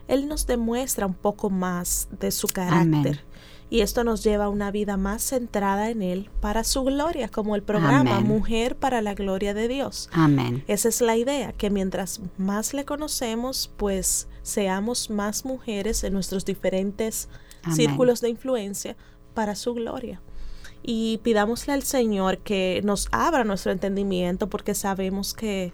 [0.06, 3.24] Él nos demuestra un poco más de su carácter.
[3.70, 7.54] Y esto nos lleva a una vida más centrada en Él para su gloria, como
[7.54, 10.10] el programa Mujer para la Gloria de Dios.
[10.12, 10.64] Amén.
[10.66, 16.44] Esa es la idea, que mientras más le conocemos, pues seamos más mujeres en nuestros
[16.44, 17.28] diferentes
[17.72, 18.96] círculos de influencia
[19.34, 20.20] para su gloria.
[20.82, 25.72] Y pidámosle al Señor que nos abra nuestro entendimiento porque sabemos que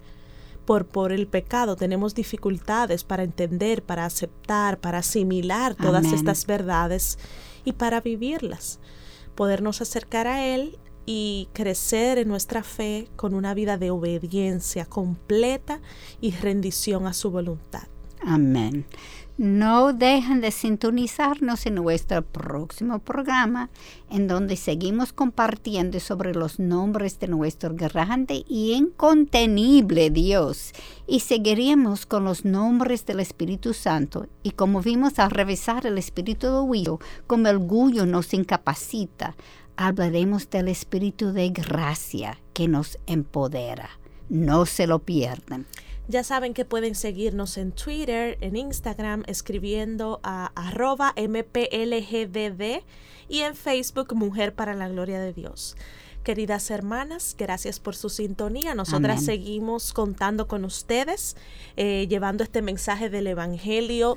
[0.67, 7.19] por, por el pecado tenemos dificultades para entender, para aceptar, para asimilar todas estas verdades
[7.67, 8.79] y para vivirlas.
[9.35, 15.81] Podernos acercar a Él y crecer en nuestra fe con una vida de obediencia completa
[16.23, 17.89] y rendición a su voluntad.
[18.25, 18.87] Amén.
[19.39, 23.69] No dejen de sintonizarnos en nuestro próximo programa,
[24.09, 30.73] en donde seguimos compartiendo sobre los nombres de nuestro grande y incontenible Dios.
[31.07, 34.27] Y seguiremos con los nombres del Espíritu Santo.
[34.43, 39.37] Y como vimos al revisar el Espíritu de huido, como el orgullo nos incapacita,
[39.77, 43.91] hablaremos del Espíritu de gracia que nos empodera.
[44.31, 45.67] No se lo pierdan.
[46.09, 52.83] Ya saben que pueden seguirnos en Twitter, en Instagram, escribiendo a arroba mplgdd
[53.29, 55.77] y en Facebook Mujer para la Gloria de Dios.
[56.27, 58.75] Queridas hermanas, gracias por su sintonía.
[58.75, 61.37] Nosotras seguimos contando con ustedes,
[61.77, 64.17] eh, llevando este mensaje del Evangelio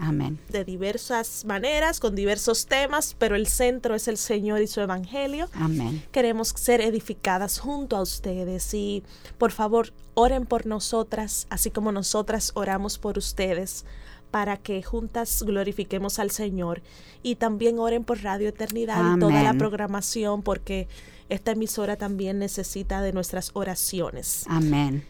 [0.49, 5.49] de diversas maneras, con diversos temas, pero el centro es el Señor y su Evangelio.
[5.53, 6.01] Amén.
[6.12, 9.03] Queremos ser edificadas junto a ustedes y
[9.38, 13.86] por favor oren por nosotras, así como nosotras oramos por ustedes
[14.32, 16.82] para que juntas glorifiquemos al Señor
[17.22, 20.88] y también oren por Radio Eternidad y toda la programación porque
[21.30, 24.46] esta emisora también necesita de nuestras oraciones.
[24.48, 25.06] Amén.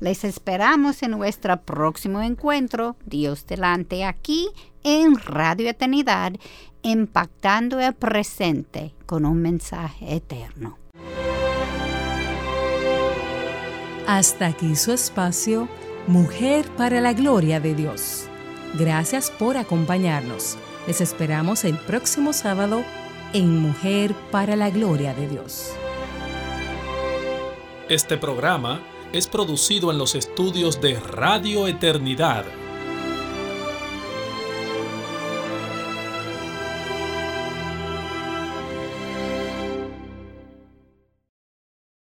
[0.00, 4.48] Les esperamos en nuestro próximo encuentro, Dios delante, aquí
[4.82, 6.32] en Radio Eternidad,
[6.82, 10.78] impactando el presente con un mensaje eterno.
[14.06, 15.68] Hasta aquí su espacio,
[16.06, 18.24] Mujer para la Gloria de Dios.
[18.78, 20.56] Gracias por acompañarnos.
[20.86, 22.82] Les esperamos el próximo sábado
[23.32, 25.72] en Mujer para la Gloria de Dios.
[27.88, 28.80] Este programa
[29.12, 32.44] es producido en los estudios de Radio Eternidad